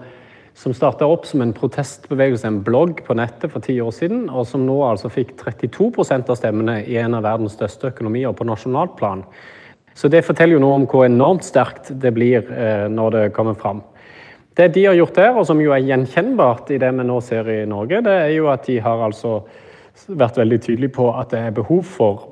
som 0.59 0.73
starta 0.75 1.07
opp 1.07 1.23
som 1.27 1.39
en 1.39 1.53
protestbevegelse, 1.55 2.47
en 2.47 2.59
blogg 2.65 2.99
på 3.07 3.15
nettet 3.15 3.53
for 3.53 3.63
ti 3.63 3.77
år 3.79 3.93
siden, 3.95 4.25
og 4.27 4.43
som 4.47 4.65
nå 4.67 4.75
altså 4.83 5.07
fikk 5.13 5.37
32% 5.39 6.27
av 6.27 6.35
stemmene 6.35 6.81
i 6.83 6.97
en 6.99 7.15
av 7.15 7.23
verdens 7.23 7.55
største 7.55 7.93
økonomier 7.93 8.35
på 8.35 8.47
nasjonalt 8.47 8.97
plan. 8.99 9.23
Så 9.95 10.11
det 10.11 10.25
forteller 10.27 10.57
jo 10.57 10.63
noe 10.63 10.81
om 10.81 10.87
hvor 10.89 11.05
enormt 11.07 11.47
sterkt 11.47 11.93
det 12.03 12.11
blir 12.15 12.43
eh, 12.51 12.87
når 12.91 13.15
det 13.15 13.23
kommer 13.35 13.55
fram. 13.59 13.81
Det 14.59 14.67
de 14.75 14.81
har 14.89 14.97
gjort 14.97 15.15
der, 15.15 15.37
og 15.39 15.45
som 15.47 15.61
jo 15.63 15.71
er 15.71 15.85
gjenkjennbart 15.87 16.73
i 16.75 16.77
det 16.81 16.89
vi 16.97 17.03
nå 17.07 17.21
ser 17.23 17.47
i 17.47 17.61
Norge, 17.69 18.01
det 18.03 18.15
er 18.25 18.33
jo 18.33 18.49
at 18.51 18.65
de 18.67 18.75
har 18.83 19.05
altså 19.05 19.37
vært 20.19 20.35
veldig 20.35 20.57
tydelige 20.65 20.95
på 20.97 21.05
at 21.15 21.31
det 21.31 21.45
er 21.47 21.55
behov 21.55 21.85
for 21.87 22.25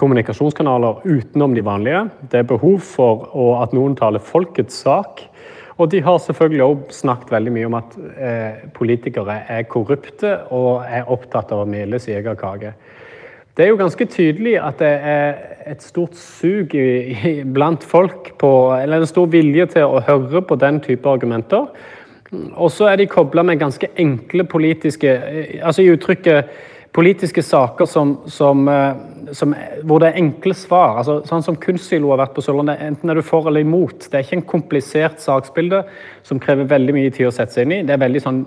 kommunikasjonskanaler 0.00 1.04
utenom 1.06 1.54
de 1.54 1.62
vanlige. 1.62 2.00
Det 2.32 2.40
er 2.40 2.48
behov 2.50 2.80
for 2.82 3.28
at 3.62 3.76
noen 3.76 3.94
taler 3.98 4.18
folkets 4.18 4.82
sak. 4.82 5.22
Og 5.78 5.92
de 5.94 6.02
har 6.02 6.18
selvfølgelig 6.18 6.64
òg 6.66 6.90
snakket 6.92 7.30
veldig 7.36 7.52
mye 7.54 7.68
om 7.70 7.78
at 7.78 7.94
eh, 8.18 8.66
politikere 8.74 9.38
er 9.46 9.68
korrupte 9.70 10.34
og 10.50 10.82
er 10.90 11.06
opptatt 11.06 11.54
av 11.54 11.62
å 11.62 11.70
mele 11.70 12.02
sin 12.02 12.18
egen 12.18 12.36
kake. 12.40 12.74
Det 13.60 13.66
er 13.66 13.74
jo 13.74 13.76
ganske 13.76 14.04
tydelig 14.08 14.54
at 14.56 14.78
det 14.80 14.88
er 14.88 15.34
et 15.68 15.82
stort 15.84 16.14
sug 16.16 16.72
blant 17.52 17.82
folk 17.84 18.30
på 18.40 18.52
Eller 18.72 19.02
en 19.02 19.10
stor 19.10 19.26
vilje 19.28 19.66
til 19.74 19.84
å 19.84 20.00
høre 20.06 20.40
på 20.40 20.56
den 20.56 20.78
type 20.80 21.04
argumenter. 21.04 21.66
Og 22.56 22.72
så 22.72 22.88
er 22.88 22.96
de 22.96 23.10
kobla 23.10 23.44
med 23.44 23.60
ganske 23.60 23.90
enkle 24.00 24.46
politiske 24.48 25.12
Altså 25.60 25.84
i 25.84 25.92
uttrykket 25.92 26.48
politiske 26.96 27.42
saker 27.44 27.86
som, 27.86 28.16
som, 28.26 28.64
eh, 28.68 28.96
som, 29.36 29.52
hvor 29.84 30.00
det 30.00 30.08
er 30.08 30.22
enkle 30.24 30.56
svar. 30.58 30.96
Altså, 30.98 31.20
sånn 31.28 31.44
som 31.44 31.58
Kunstsilo 31.60 32.10
har 32.10 32.24
vært 32.24 32.32
på 32.34 32.42
Sørlandet. 32.42 32.80
Enten 32.82 33.12
er 33.12 33.20
du 33.20 33.22
for 33.22 33.46
eller 33.46 33.62
imot. 33.62 34.08
Det 34.08 34.16
er 34.18 34.24
ikke 34.24 34.38
en 34.40 34.48
komplisert 34.56 35.22
saksbilde 35.22 35.84
som 36.26 36.40
krever 36.42 36.66
veldig 36.72 36.96
mye 36.96 37.12
tid 37.14 37.28
å 37.28 37.34
sette 37.36 37.54
seg 37.54 37.68
inn 37.68 37.76
i. 37.76 37.82
Det 37.86 37.94
er 37.94 38.02
veldig 38.08 38.24
sånn 38.24 38.40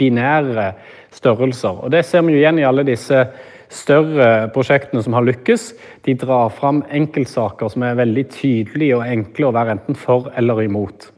binære 0.00 0.72
størrelser. 1.14 1.84
Og 1.84 1.94
Det 1.94 2.02
ser 2.08 2.26
vi 2.26 2.34
jo 2.34 2.42
igjen 2.42 2.64
i 2.64 2.66
alle 2.66 2.88
disse 2.88 3.28
større 3.72 4.48
prosjektene 4.54 5.02
som 5.04 5.16
har 5.16 5.26
lykkes, 5.26 5.72
de 6.04 6.14
drar 6.18 6.52
fram 6.54 6.82
enkeltsaker 6.90 7.72
som 7.72 7.86
er 7.86 7.98
veldig 7.98 8.28
tydelige 8.34 9.00
og 9.00 9.08
enkle 9.08 9.50
å 9.50 9.56
være 9.56 9.78
enten 9.78 9.98
for 9.98 10.30
eller 10.36 10.64
imot. 10.66 11.10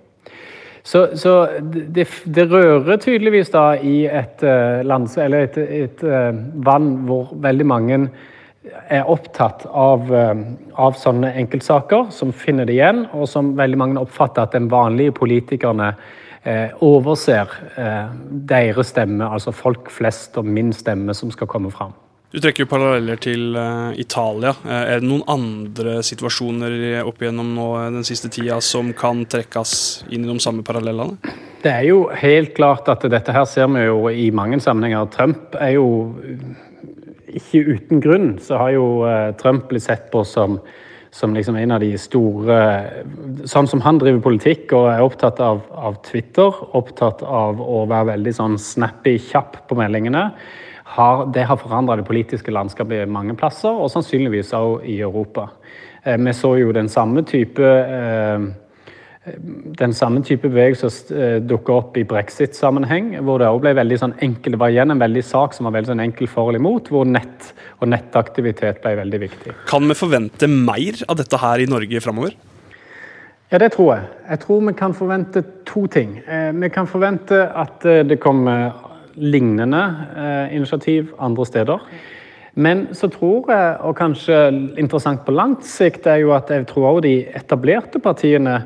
Så, 0.87 1.09
så 1.18 1.48
det, 1.61 2.06
det, 2.24 2.44
rører 2.46 3.00
tydeligvis 3.02 3.50
da 3.50 3.72
i 3.74 4.04
et, 4.06 4.42
uh, 4.46 4.85
lands, 4.87 5.16
eller 5.18 5.48
et, 5.48 5.56
et 5.59 6.04
uh, 6.06 6.30
vann 6.62 6.92
hvor 7.09 7.32
veldig 7.42 7.66
mange 7.66 7.98
er 8.87 9.11
opptatt 9.11 9.64
av, 9.66 10.06
uh, 10.14 10.44
av, 10.78 10.94
sånne 11.02 11.32
enkeltsaker, 11.42 12.06
som 12.14 12.30
finner 12.30 12.70
det 12.70 12.78
igjen, 12.78 13.02
og 13.18 13.26
som 13.30 13.56
veldig 13.59 13.82
mange 13.82 14.06
oppfatter 14.06 14.46
at 14.46 14.54
den 14.54 14.70
vanlige 14.70 15.16
politikerne 15.18 15.94
overser 16.87 17.50
deres 18.46 18.92
stemme, 18.92 19.26
altså 19.26 19.50
folk 19.50 19.88
flest 19.90 20.38
og 20.38 20.46
min 20.46 20.68
stemme, 20.70 21.11
som 21.11 21.32
skal 21.35 21.50
komme 21.50 21.72
fram. 21.74 21.90
Du 22.34 22.40
trekker 22.42 22.64
jo 22.64 22.70
paralleller 22.70 23.20
til 23.22 23.54
uh, 23.54 23.94
Italia. 23.94 24.50
Uh, 24.64 24.72
er 24.74 25.02
det 25.02 25.06
noen 25.06 25.22
andre 25.30 26.00
situasjoner 26.06 27.04
opp 27.06 27.22
igjennom 27.22 27.52
nå 27.54 27.66
eh, 27.78 27.90
den 27.94 28.06
siste 28.06 28.30
tida 28.34 28.58
som 28.64 28.90
kan 28.98 29.22
trekkes 29.30 29.74
inn 30.10 30.26
i 30.26 30.30
de 30.32 30.42
samme 30.42 30.64
parallellene? 30.66 31.20
Det 31.62 31.70
er 31.70 31.86
jo 31.86 32.00
helt 32.10 32.56
klart 32.58 32.90
at 32.90 33.06
dette 33.10 33.34
her 33.34 33.46
ser 33.48 33.70
vi 33.70 33.86
jo 33.86 34.10
i 34.10 34.26
mange 34.34 34.58
sammenhenger. 34.62 35.06
Trump 35.14 35.54
er 35.54 35.76
jo 35.76 35.86
ikke 37.36 37.62
uten 37.76 38.02
grunn 38.02 38.28
så 38.42 38.58
har 38.58 38.74
jo 38.74 38.84
Trump 39.38 39.66
blitt 39.70 39.84
sett 39.86 40.06
på 40.12 40.22
som, 40.26 40.58
som 41.14 41.34
liksom 41.36 41.58
en 41.60 41.74
av 41.76 41.82
de 41.82 41.90
store 42.00 42.60
Sånn 43.50 43.68
som 43.70 43.82
han 43.84 43.98
driver 44.02 44.22
politikk 44.24 44.72
og 44.78 44.88
er 44.92 45.02
opptatt 45.04 45.42
av, 45.42 45.60
av 45.70 45.98
Twitter, 46.06 46.62
opptatt 46.78 47.22
av 47.22 47.60
å 47.60 47.84
være 47.90 48.14
veldig 48.14 48.38
sånn 48.38 48.56
snappy, 48.62 49.18
kjapp 49.30 49.60
på 49.68 49.78
meldingene 49.78 50.30
har, 50.87 51.27
det 51.35 51.46
har 51.49 51.59
forandra 51.59 51.96
det 51.99 52.07
politiske 52.07 52.53
landskapet 52.55 53.03
i 53.03 53.11
mange 53.11 53.35
plasser, 53.38 53.75
og 53.75 53.90
sannsynligvis 53.90 54.55
også 54.55 54.85
i 54.87 55.01
Europa. 55.03 55.49
Eh, 56.05 56.18
vi 56.20 56.35
så 56.37 56.55
jo 56.61 56.72
den 56.75 56.88
samme 56.92 57.25
type 57.27 57.66
eh, 57.66 58.46
den 59.81 59.90
samme 59.90 60.20
type 60.22 60.46
bevegelser 60.46 61.40
dukker 61.42 61.81
opp 61.81 61.96
i 61.99 62.05
brexit-sammenheng, 62.07 63.09
hvor 63.27 63.40
det 63.42 63.49
også 63.51 63.64
ble 63.64 63.72
veldig 63.75 63.96
sånn 63.99 64.14
enkel, 64.22 64.55
det 64.55 64.61
var 64.61 64.70
igjen 64.70 64.94
en 64.94 65.03
veldig 65.03 65.25
sak 65.27 65.57
som 65.57 65.66
var 65.66 65.75
veldig 65.75 65.90
sånn 65.90 66.03
enkel 66.05 66.31
for 66.31 66.53
eller 66.53 66.62
imot, 66.62 66.92
hvor 66.94 67.09
nett 67.11 67.49
og 67.81 67.90
nettaktivitet 67.90 68.79
ble 68.85 68.92
veldig 69.01 69.20
viktig. 69.25 69.57
Kan 69.66 69.90
vi 69.90 69.99
forvente 69.99 70.46
mer 70.46 71.03
av 71.11 71.18
dette 71.18 71.42
her 71.42 71.64
i 71.64 71.66
Norge 71.66 72.05
framover? 72.05 72.38
Ja, 73.51 73.59
det 73.59 73.72
tror 73.75 73.96
jeg. 73.96 74.07
Jeg 74.31 74.44
tror 74.46 74.62
vi 74.68 74.79
kan 74.79 74.94
forvente 74.94 75.42
to 75.66 75.88
ting. 75.90 76.20
Vi 76.62 76.70
kan 76.75 76.87
forvente 76.90 77.42
at 77.51 77.83
det 77.83 78.20
kommer 78.22 78.86
lignende 79.16 79.83
eh, 80.16 80.57
initiativ 80.57 81.12
andre 81.18 81.46
steder. 81.46 81.83
Men 82.57 82.87
så 82.96 83.11
tror 83.12 83.50
jeg, 83.52 83.72
og 83.85 83.96
kanskje 83.98 84.37
interessant 84.81 85.26
på 85.26 85.35
langt 85.37 85.66
sikt, 85.68 86.07
er 86.09 86.22
jo 86.22 86.33
at 86.37 86.50
jeg 86.52 86.64
tror 86.70 86.94
også 86.94 87.05
de 87.05 87.16
etablerte 87.37 88.00
partiene 88.00 88.62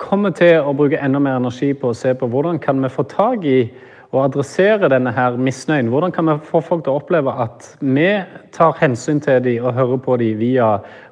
kommer 0.00 0.32
til 0.36 0.60
å 0.60 0.72
bruke 0.76 1.00
enda 1.00 1.20
mer 1.20 1.36
energi 1.40 1.72
på 1.76 1.92
å 1.92 1.96
se 1.96 2.14
på 2.16 2.28
hvordan 2.32 2.60
kan 2.60 2.80
vi 2.80 2.92
få 2.92 3.04
tak 3.08 3.44
i 3.44 3.60
og 4.14 4.22
adressere 4.22 4.88
denne 4.88 5.10
her 5.12 5.34
misnøyen. 5.36 5.90
Hvordan 5.92 6.12
kan 6.14 6.28
vi 6.30 6.36
få 6.46 6.62
folk 6.64 6.84
til 6.86 6.94
å 6.94 7.00
oppleve 7.00 7.32
at 7.42 7.66
vi 7.82 8.06
tar 8.54 8.76
hensyn 8.80 9.20
til 9.20 9.42
dem 9.44 9.66
og 9.66 9.74
hører 9.76 10.00
på 10.00 10.16
dem 10.22 10.38
via 10.40 10.70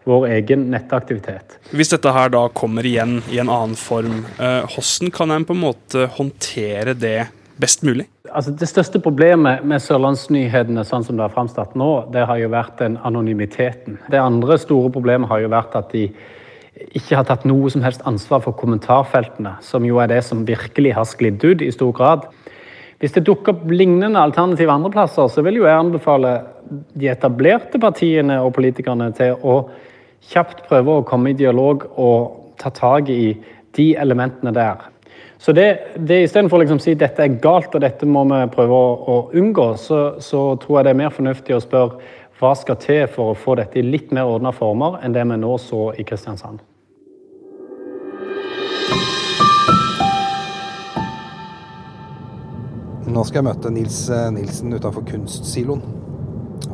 vår 0.08 0.26
egen 0.38 0.68
nettaktivitet. 0.72 1.58
Hvis 1.72 1.92
dette 1.94 2.12
her 2.12 2.32
da 2.32 2.46
kommer 2.52 2.86
igjen 2.86 3.18
i 3.32 3.40
en 3.42 3.50
annen 3.52 3.76
form, 3.78 4.24
eh, 4.38 4.64
hvordan 4.68 5.12
kan 5.14 5.32
en 5.32 5.46
på 5.48 5.56
en 5.56 5.64
måte 5.64 6.08
håndtere 6.18 6.94
det 6.94 7.18
best 7.60 7.84
mulig? 7.86 8.08
Altså, 8.34 8.50
det 8.50 8.66
største 8.66 8.98
problemet 8.98 9.62
med 9.62 9.78
Sørlandsnyhetene 9.78 10.82
sånn 10.82 11.04
som 11.06 11.14
det 11.14 11.22
har 11.22 11.34
framstått 11.36 11.76
nå, 11.78 11.90
det 12.10 12.24
har 12.26 12.40
jo 12.40 12.48
vært 12.50 12.80
den 12.80 12.96
anonymiteten. 13.06 14.00
Det 14.10 14.18
andre 14.18 14.56
store 14.58 14.90
problemet 14.90 15.30
har 15.30 15.44
jo 15.44 15.52
vært 15.52 15.76
at 15.78 15.92
de 15.94 16.08
ikke 16.98 17.14
har 17.14 17.28
tatt 17.28 17.44
noe 17.46 17.70
som 17.70 17.84
helst 17.84 18.02
ansvar 18.10 18.42
for 18.42 18.56
kommentarfeltene, 18.58 19.52
som 19.62 19.86
jo 19.86 20.00
er 20.02 20.10
det 20.10 20.18
som 20.26 20.42
virkelig 20.48 20.96
har 20.96 21.06
sklidd 21.06 21.46
ut 21.46 21.62
i 21.62 21.70
stor 21.70 21.92
grad. 21.94 22.26
Hvis 22.98 23.14
det 23.14 23.22
dukker 23.28 23.54
opp 23.54 23.68
lignende 23.70 24.18
alternativ 24.18 24.72
andre 24.72 24.90
plasser, 24.90 25.30
så 25.30 25.44
vil 25.46 25.60
jo 25.60 25.68
jeg 25.68 25.84
anbefale 25.84 26.34
de 26.98 27.12
etablerte 27.12 27.78
partiene 27.78 28.40
og 28.42 28.56
politikerne 28.58 29.12
til 29.14 29.38
å 29.46 29.60
kjapt 30.32 30.64
prøve 30.66 30.98
å 30.98 31.06
komme 31.06 31.30
i 31.30 31.38
dialog 31.38 31.86
og 31.94 32.56
ta 32.58 32.74
tak 32.74 33.14
i 33.14 33.36
de 33.78 33.92
elementene 34.00 34.50
der. 34.56 34.88
Så 35.44 35.52
det, 35.52 35.78
det 35.96 36.22
Istedenfor 36.24 36.62
liksom 36.62 36.78
å 36.78 36.80
liksom 36.80 36.80
si 36.80 36.92
dette 36.96 37.20
er 37.20 37.34
galt 37.36 37.74
og 37.76 37.82
dette 37.84 38.06
må 38.08 38.22
vi 38.30 38.38
prøve 38.48 38.72
å, 38.72 38.92
å 38.96 39.16
unngå, 39.36 39.66
så, 39.76 39.98
så, 40.16 40.54
tror 40.56 40.78
jeg 40.78 40.86
det 40.86 40.92
er 40.94 41.00
mer 41.02 41.10
fornuftig 41.12 41.52
å 41.52 41.58
spørre 41.60 41.98
hva 42.40 42.52
skal 42.56 42.78
til 42.80 43.02
for 43.12 43.34
å 43.34 43.34
få 43.36 43.58
dette 43.60 43.76
i 43.76 43.82
litt 43.84 44.08
mer 44.16 44.24
ordna 44.24 44.54
former 44.56 44.96
enn 45.04 45.12
det 45.12 45.20
vi 45.28 45.36
nå 45.42 45.50
så 45.60 45.90
i 46.00 46.06
Kristiansand. 46.08 46.62
Nå 53.04 53.24
skal 53.28 53.42
jeg 53.42 53.46
møte 53.50 53.72
Nils 53.74 53.98
eh, 54.08 54.30
Nilsen 54.32 54.72
utenfor 54.72 55.04
Kunstsiloen. 55.10 55.82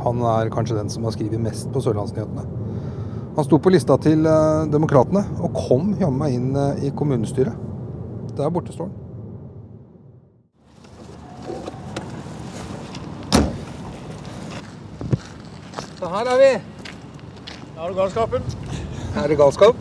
Han 0.04 0.22
er 0.36 0.52
kanskje 0.54 0.78
den 0.78 0.92
som 0.94 1.08
har 1.08 1.16
skrevet 1.16 1.42
mest 1.42 1.72
på 1.74 1.82
Sørlandsnyhetene. 1.82 2.46
Han 3.34 3.48
sto 3.48 3.58
på 3.58 3.74
lista 3.74 3.98
til 3.98 4.22
eh, 4.30 4.70
Demokratene 4.70 5.24
og 5.42 5.58
kom 5.58 5.90
jammen 5.98 6.38
inn 6.38 6.54
eh, 6.54 6.86
i 6.86 6.92
kommunestyret. 6.94 7.66
Der 8.36 8.50
borte 8.50 8.72
står 8.72 8.84
den. 8.84 8.94
Så 15.98 16.08
her 16.08 16.30
er 16.32 16.38
vi. 16.40 16.62
Har 17.76 17.88
du 17.88 17.94
galskapen? 17.94 18.42
Er 19.16 19.26
det 19.28 19.36
galskap? 19.36 19.76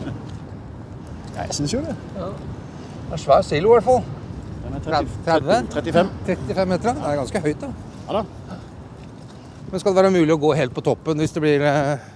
Ja, 1.36 1.42
jeg 1.42 1.54
syns 1.54 1.72
jo 1.74 1.80
det. 1.80 1.96
Det 2.14 3.12
er 3.12 3.16
svær 3.16 3.40
silo 3.42 3.70
i 3.70 3.72
hvert 3.78 3.84
fall. 3.84 4.02
Den 4.66 4.74
er 4.76 4.82
30? 4.84 5.08
35. 5.24 6.08
35 6.26 6.66
meter. 6.68 6.94
Det 6.94 7.08
er 7.12 7.16
ganske 7.22 7.40
høyt, 7.40 7.60
da. 7.60 7.72
Ja 8.08 8.18
da. 8.18 8.24
Men 9.70 9.80
skal 9.80 9.94
det 9.94 10.02
være 10.02 10.12
mulig 10.18 10.34
å 10.34 10.40
gå 10.42 10.52
helt 10.58 10.74
på 10.74 10.82
toppen 10.82 11.20
hvis 11.22 11.32
det 11.32 11.40
blir 11.44 11.62
eh, 11.62 12.08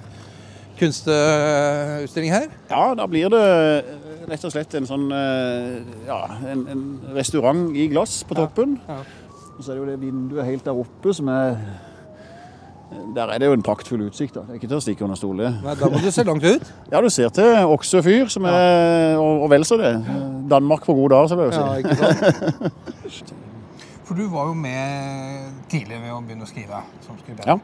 kunstutstilling 0.78 2.32
her? 2.34 2.48
Ja, 2.70 2.86
da 2.98 3.06
blir 3.06 3.30
det 3.30 3.44
rett 4.28 4.44
og 4.48 4.52
slett 4.54 4.74
en 4.78 4.86
sånn 4.88 5.06
eh, 5.12 5.80
ja, 6.08 6.20
en, 6.50 6.66
en 6.72 6.84
restaurant 7.16 7.66
i 7.76 7.88
glass 7.92 8.22
på 8.28 8.34
toppen. 8.38 8.78
ja. 8.88 9.00
Og 9.54 9.62
så 9.62 9.70
er 9.70 9.76
det 9.76 9.82
jo 9.84 9.90
det 9.92 10.00
vinduet 10.02 10.48
helt 10.48 10.64
der 10.66 10.74
oppe 10.74 11.12
som 11.14 11.28
er 11.30 11.52
Der 13.14 13.30
er 13.30 13.38
det 13.38 13.46
jo 13.46 13.54
en 13.54 13.62
praktfull 13.62 14.02
utsikt. 14.08 14.34
da. 14.34 14.40
Det 14.48 14.50
er 14.50 14.58
ikke 14.58 14.68
til 14.72 14.76
å 14.80 14.82
stikke 14.82 15.04
under 15.06 15.18
stol. 15.18 15.36
Nei, 15.38 15.74
da 15.78 15.88
må 15.90 15.98
du 16.02 16.10
se 16.10 16.24
langt 16.26 16.42
ut. 16.46 16.66
Ja, 16.92 17.00
du 17.02 17.08
ser 17.10 17.30
til 17.34 17.70
Oksø 17.70 18.02
fyr, 18.02 18.26
som 18.30 18.44
er, 18.50 19.14
og, 19.18 19.44
og 19.46 19.50
vel 19.54 19.64
så 19.66 19.78
det. 19.78 19.92
Danmark 20.50 20.82
på 20.86 20.94
god 20.98 21.14
dag, 21.14 21.28
så 21.30 21.38
vil 21.38 21.50
jeg 21.50 21.54
si. 21.54 21.62
Ja, 21.62 21.74
ikke 21.80 21.96
sant? 22.02 23.32
For 24.06 24.18
du 24.18 24.26
var 24.28 24.50
jo 24.50 24.54
med 24.58 25.54
tidlig 25.72 25.96
ved 26.02 26.12
å 26.12 26.18
begynne 26.26 26.44
å 26.44 26.50
skrive 26.50 26.82
som 27.06 27.16
skribent. 27.22 27.46
Ja. 27.48 27.56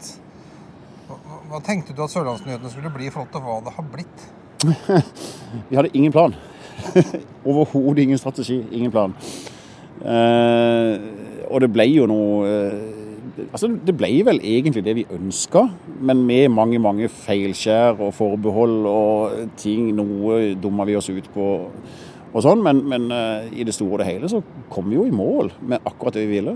Hva- 1.11 1.41
hva 1.51 1.61
tenkte 1.67 1.93
du 1.99 2.01
at 2.07 2.15
Sørlandsnyhetene 2.15 2.71
skulle 2.73 2.91
bli 2.95 3.11
i 3.11 3.13
forhold 3.13 3.35
til 3.35 3.43
hva 3.45 3.59
det 3.67 3.75
har 3.77 3.91
blitt? 3.93 4.25
Vi 5.71 5.77
hadde 5.77 5.93
ingen 5.95 6.13
plan. 6.13 6.35
Overhodet 7.49 8.05
ingen 8.05 8.19
strategi, 8.19 8.61
ingen 8.73 8.91
plan. 8.91 9.15
Eh, 10.01 10.95
og 11.51 11.61
det 11.61 11.71
ble 11.73 11.87
jo 11.91 12.09
noe 12.11 12.49
eh, 12.49 12.97
Altså, 13.41 13.71
det 13.73 13.95
ble 13.97 14.09
vel 14.27 14.37
egentlig 14.45 14.83
det 14.85 14.93
vi 14.99 15.07
ønska, 15.15 15.63
men 16.05 16.19
med 16.29 16.51
mange, 16.53 16.77
mange 16.83 17.07
feilskjær 17.09 17.97
og 18.03 18.11
forbehold 18.13 18.85
og 18.91 19.55
ting. 19.57 19.87
Noe 19.97 20.51
dumma 20.61 20.85
vi 20.85 20.97
oss 20.99 21.09
ut 21.09 21.31
på 21.33 21.47
og 22.31 22.45
sånn, 22.45 22.61
men, 22.63 22.83
men 22.87 23.09
eh, 23.11 23.49
i 23.59 23.65
det 23.67 23.75
store 23.75 23.97
og 23.97 24.03
det 24.03 24.11
hele 24.11 24.29
så 24.31 24.43
kom 24.71 24.91
vi 24.91 24.99
jo 24.99 25.07
i 25.09 25.15
mål 25.15 25.51
med 25.67 25.83
akkurat 25.89 26.15
det 26.15 26.27
vi 26.29 26.37
ville. 26.39 26.55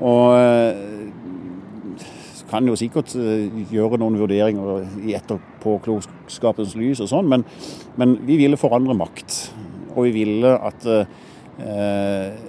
Og 0.00 0.34
eh, 0.36 0.82
kan 2.50 2.66
jo 2.66 2.76
sikkert 2.78 3.14
eh, 3.18 3.48
gjøre 3.70 4.00
noen 4.00 4.18
vurderinger 4.20 4.84
i 5.06 5.14
etterpåklokskapens 5.18 6.76
lys 6.78 7.02
og 7.04 7.10
sånn, 7.12 7.30
men, 7.30 7.46
men 8.00 8.16
vi 8.26 8.40
ville 8.40 8.58
forandre 8.60 8.96
makt. 8.98 9.38
Og 9.94 10.06
vi 10.08 10.14
ville 10.20 10.54
at 10.54 10.86
eh, 10.90 12.40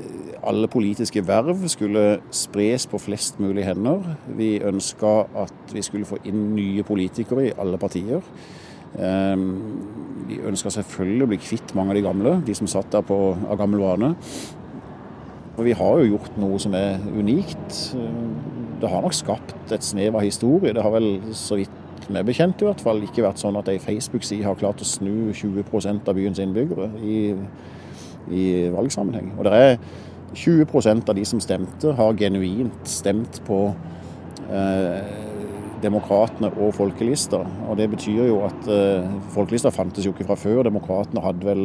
alle 0.42 0.70
politiske 0.72 1.22
verv 1.26 1.68
skulle 1.70 2.06
spres 2.34 2.88
på 2.90 3.02
flest 3.02 3.40
mulig 3.42 3.66
hender. 3.68 4.16
Vi 4.38 4.56
ønska 4.66 5.14
at 5.44 5.74
vi 5.74 5.84
skulle 5.86 6.10
få 6.10 6.22
inn 6.30 6.52
nye 6.56 6.86
politikere 6.88 7.50
i 7.50 7.56
alle 7.62 7.82
partier. 7.82 8.26
Eh, 8.98 9.46
vi 10.32 10.42
ønska 10.48 10.74
selvfølgelig 10.74 11.28
å 11.28 11.32
bli 11.34 11.42
kvitt 11.42 11.76
mange 11.78 11.94
av 11.94 12.00
de 12.00 12.08
gamle, 12.08 12.40
de 12.48 12.58
som 12.58 12.70
satt 12.70 12.92
der 12.94 13.06
på, 13.06 13.20
av 13.36 13.62
gammel 13.62 13.84
vane. 13.84 14.16
Og 15.58 15.66
vi 15.68 15.76
har 15.76 16.00
jo 16.00 16.14
gjort 16.14 16.38
noe 16.40 16.60
som 16.62 16.76
er 16.78 17.02
unikt. 17.12 17.80
Det 18.82 18.90
har 18.90 19.04
nok 19.04 19.16
skapt 19.16 19.74
et 19.76 19.86
snev 19.86 20.16
av 20.16 20.26
historie. 20.26 20.74
Det 20.74 20.84
har 20.84 20.94
vel, 20.96 21.10
så 21.38 21.60
vidt 21.60 22.08
meg 22.12 22.26
bekjent 22.28 22.62
i 22.62 22.68
hvert 22.68 22.82
fall, 22.84 23.02
ikke 23.06 23.26
vært 23.26 23.42
sånn 23.42 23.60
at 23.60 23.70
ei 23.72 23.80
Facebook-side 23.82 24.46
har 24.48 24.58
klart 24.60 24.82
å 24.84 24.88
snu 24.88 25.32
20 25.36 26.08
av 26.08 26.16
byens 26.18 26.42
innbyggere 26.42 26.90
i, 27.04 27.20
i 28.32 28.46
valgsammenheng. 28.74 29.34
Og 29.38 29.48
det 29.48 29.60
er 29.60 29.76
20% 30.36 31.12
av 31.12 31.18
de 31.18 31.26
som 31.28 31.42
stemte, 31.44 31.94
har 31.98 32.18
genuint 32.20 32.88
stemt 32.88 33.42
på 33.48 33.64
eh, 34.50 35.28
Demokratene 35.82 36.52
og 36.62 36.76
Folkelista. 36.78 37.42
Og 37.68 37.78
det 37.80 37.90
betyr 37.92 38.28
jo 38.30 38.42
at 38.48 38.70
eh, 38.72 39.08
Folkelista 39.34 39.72
fantes 39.74 40.08
jo 40.08 40.14
ikke 40.16 40.30
fra 40.30 40.40
før. 40.40 40.64
Demokratene 40.68 41.24
hadde 41.26 41.48
vel 41.48 41.64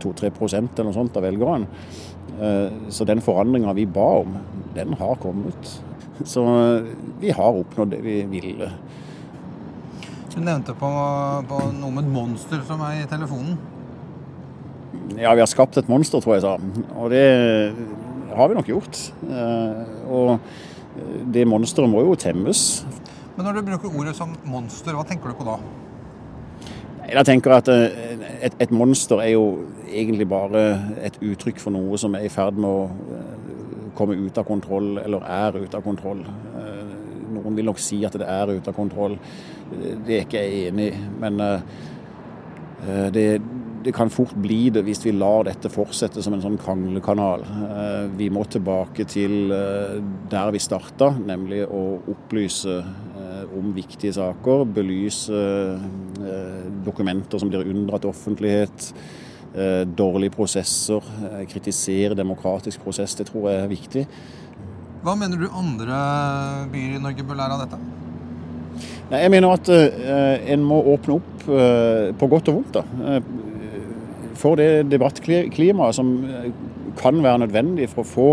2-3% 0.00 0.78
eller 0.78 0.88
noe 0.88 0.96
sånt 0.96 1.16
av 1.18 1.26
velgerne. 1.26 1.66
Eh, 2.40 2.72
så 2.92 3.04
den 3.08 3.20
forandringa 3.24 3.74
vi 3.76 3.86
ba 3.86 4.08
om, 4.22 4.36
den 4.76 4.94
har 5.00 5.18
kommet. 5.22 5.74
Så 6.28 6.42
eh, 6.46 6.90
vi 7.20 7.32
har 7.34 7.60
oppnådd 7.60 7.90
det 7.96 8.00
vi 8.04 8.20
ville. 8.30 8.70
Du 10.32 10.40
nevnte 10.40 10.72
på, 10.78 10.88
på 11.48 11.60
noe 11.76 11.92
med 11.92 12.06
et 12.06 12.12
monster 12.14 12.62
som 12.68 12.80
er 12.86 13.02
i 13.02 13.08
telefonen. 13.10 13.58
Ja, 15.18 15.34
vi 15.34 15.42
har 15.42 15.50
skapt 15.50 15.76
et 15.76 15.90
monster, 15.92 16.22
tror 16.24 16.38
jeg 16.38 16.44
sa. 16.44 16.54
Og 16.96 17.10
det 17.12 17.24
har 18.32 18.48
vi 18.48 18.56
nok 18.56 18.70
gjort. 18.70 19.00
Eh, 19.28 19.82
Og 20.12 20.38
det 21.32 21.46
monsteret 21.48 21.88
må 21.90 22.02
jo 22.04 22.16
temmes. 22.20 22.82
Men 23.36 23.46
når 23.48 23.58
du 23.58 23.68
bruker 23.70 23.94
ordet 23.96 24.12
som 24.16 24.34
monster, 24.44 24.92
hva 24.96 25.04
tenker 25.08 25.32
du 25.32 25.38
på 25.38 25.46
da? 25.46 25.58
Jeg 27.12 27.28
tenker 27.28 27.52
at 27.52 27.68
eh, 27.68 28.24
et, 28.46 28.54
et 28.62 28.70
monster 28.72 29.20
er 29.20 29.34
jo 29.34 29.44
egentlig 29.90 30.24
bare 30.30 30.62
et 31.04 31.18
uttrykk 31.20 31.60
for 31.60 31.74
noe 31.74 31.98
som 32.00 32.16
er 32.16 32.24
i 32.24 32.32
ferd 32.32 32.56
med 32.56 32.68
å 32.68 32.86
eh, 32.88 33.32
komme 33.98 34.16
ut 34.16 34.38
av 34.40 34.46
kontroll, 34.48 34.94
eller 35.02 35.26
er 35.28 35.58
ute 35.60 35.76
av 35.76 35.84
kontroll. 35.84 36.22
Eh, 36.24 36.78
Noen 37.32 37.56
vil 37.56 37.68
nok 37.68 37.80
si 37.80 37.98
at 38.04 38.16
det 38.20 38.28
er 38.28 38.54
ute 38.54 38.72
av 38.72 38.76
kontroll. 38.76 39.18
Det 39.72 40.14
er 40.14 40.24
ikke 40.24 40.40
jeg 40.40 40.68
enig 40.68 40.88
i. 40.92 40.98
Men 41.16 41.38
det, 43.14 43.24
det 43.86 43.94
kan 43.96 44.12
fort 44.12 44.34
bli 44.36 44.66
det 44.74 44.82
hvis 44.84 45.00
vi 45.06 45.14
lar 45.16 45.46
dette 45.48 45.70
fortsette 45.72 46.20
som 46.22 46.36
en 46.36 46.42
sånn 46.44 46.58
kranglekanal. 46.60 47.46
Vi 48.20 48.28
må 48.36 48.44
tilbake 48.52 49.08
til 49.08 49.48
der 49.48 50.52
vi 50.52 50.60
starta, 50.60 51.08
nemlig 51.24 51.64
å 51.64 51.82
opplyse 52.12 52.82
om 53.58 53.72
viktige 53.76 54.12
saker. 54.16 54.64
Belyse 54.76 55.32
eh, 55.32 56.68
dokumenter 56.86 57.38
som 57.40 57.50
blir 57.52 57.66
unndratt 57.70 58.06
offentlighet. 58.08 58.92
eh, 59.54 59.82
Dårlige 59.86 60.34
prosesser. 60.36 61.02
eh, 61.24 61.46
Kritisere 61.46 62.14
demokratisk 62.18 62.80
prosess. 62.84 63.14
Det 63.14 63.26
tror 63.26 63.50
jeg 63.50 63.62
er 63.62 63.68
viktig. 63.68 64.06
Hva 65.02 65.16
mener 65.18 65.36
du 65.36 65.48
andre 65.50 66.68
byer 66.72 66.96
i 66.96 67.02
Norge 67.02 67.24
bør 67.26 67.40
lære 67.40 67.56
av 67.58 67.64
dette? 67.66 67.78
Jeg 69.12 69.30
mener 69.30 69.52
at 69.52 69.68
en 70.48 70.62
må 70.64 70.78
åpne 70.94 71.16
opp 71.18 71.42
på 72.18 72.28
godt 72.30 72.48
og 72.48 72.54
vondt. 72.54 72.78
da. 72.78 73.20
For 74.38 74.56
det 74.56 74.86
debattklimaet 74.88 75.94
som 75.98 76.14
kan 76.96 77.18
være 77.22 77.42
nødvendig 77.44 77.90
for 77.90 78.02
å 78.06 78.08
få 78.08 78.28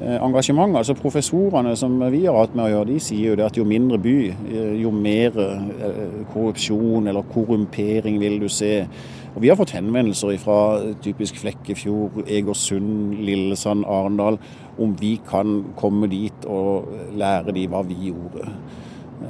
engasjement. 0.00 0.76
Altså 0.76 0.94
Professorene 0.94 1.76
som 1.76 1.98
vi 2.12 2.24
har 2.24 2.38
hatt 2.38 2.54
med 2.56 2.66
å 2.66 2.70
gjøre, 2.72 2.88
de 2.92 3.00
sier 3.02 3.32
jo 3.32 3.38
det 3.38 3.46
at 3.46 3.58
jo 3.58 3.66
mindre 3.68 3.98
by, 4.00 4.16
eh, 4.30 4.74
jo 4.80 4.92
mer 4.94 5.36
eh, 5.44 6.20
korrupsjon 6.32 7.08
eller 7.10 7.26
korrumpering 7.34 8.20
vil 8.20 8.38
du 8.40 8.48
se. 8.48 8.86
Og 9.34 9.42
Vi 9.42 9.48
har 9.48 9.56
fått 9.56 9.76
henvendelser 9.76 10.38
fra 10.42 10.80
typisk 11.02 11.36
Flekkefjord, 11.38 12.24
Egersund, 12.26 13.14
Lillesand, 13.14 13.84
Arendal 13.86 14.38
om 14.78 14.96
vi 14.98 15.20
kan 15.28 15.64
komme 15.76 16.08
dit 16.10 16.46
og 16.46 16.88
lære 17.14 17.54
de 17.54 17.66
hva 17.68 17.84
vi 17.86 18.10
gjorde. 18.10 18.48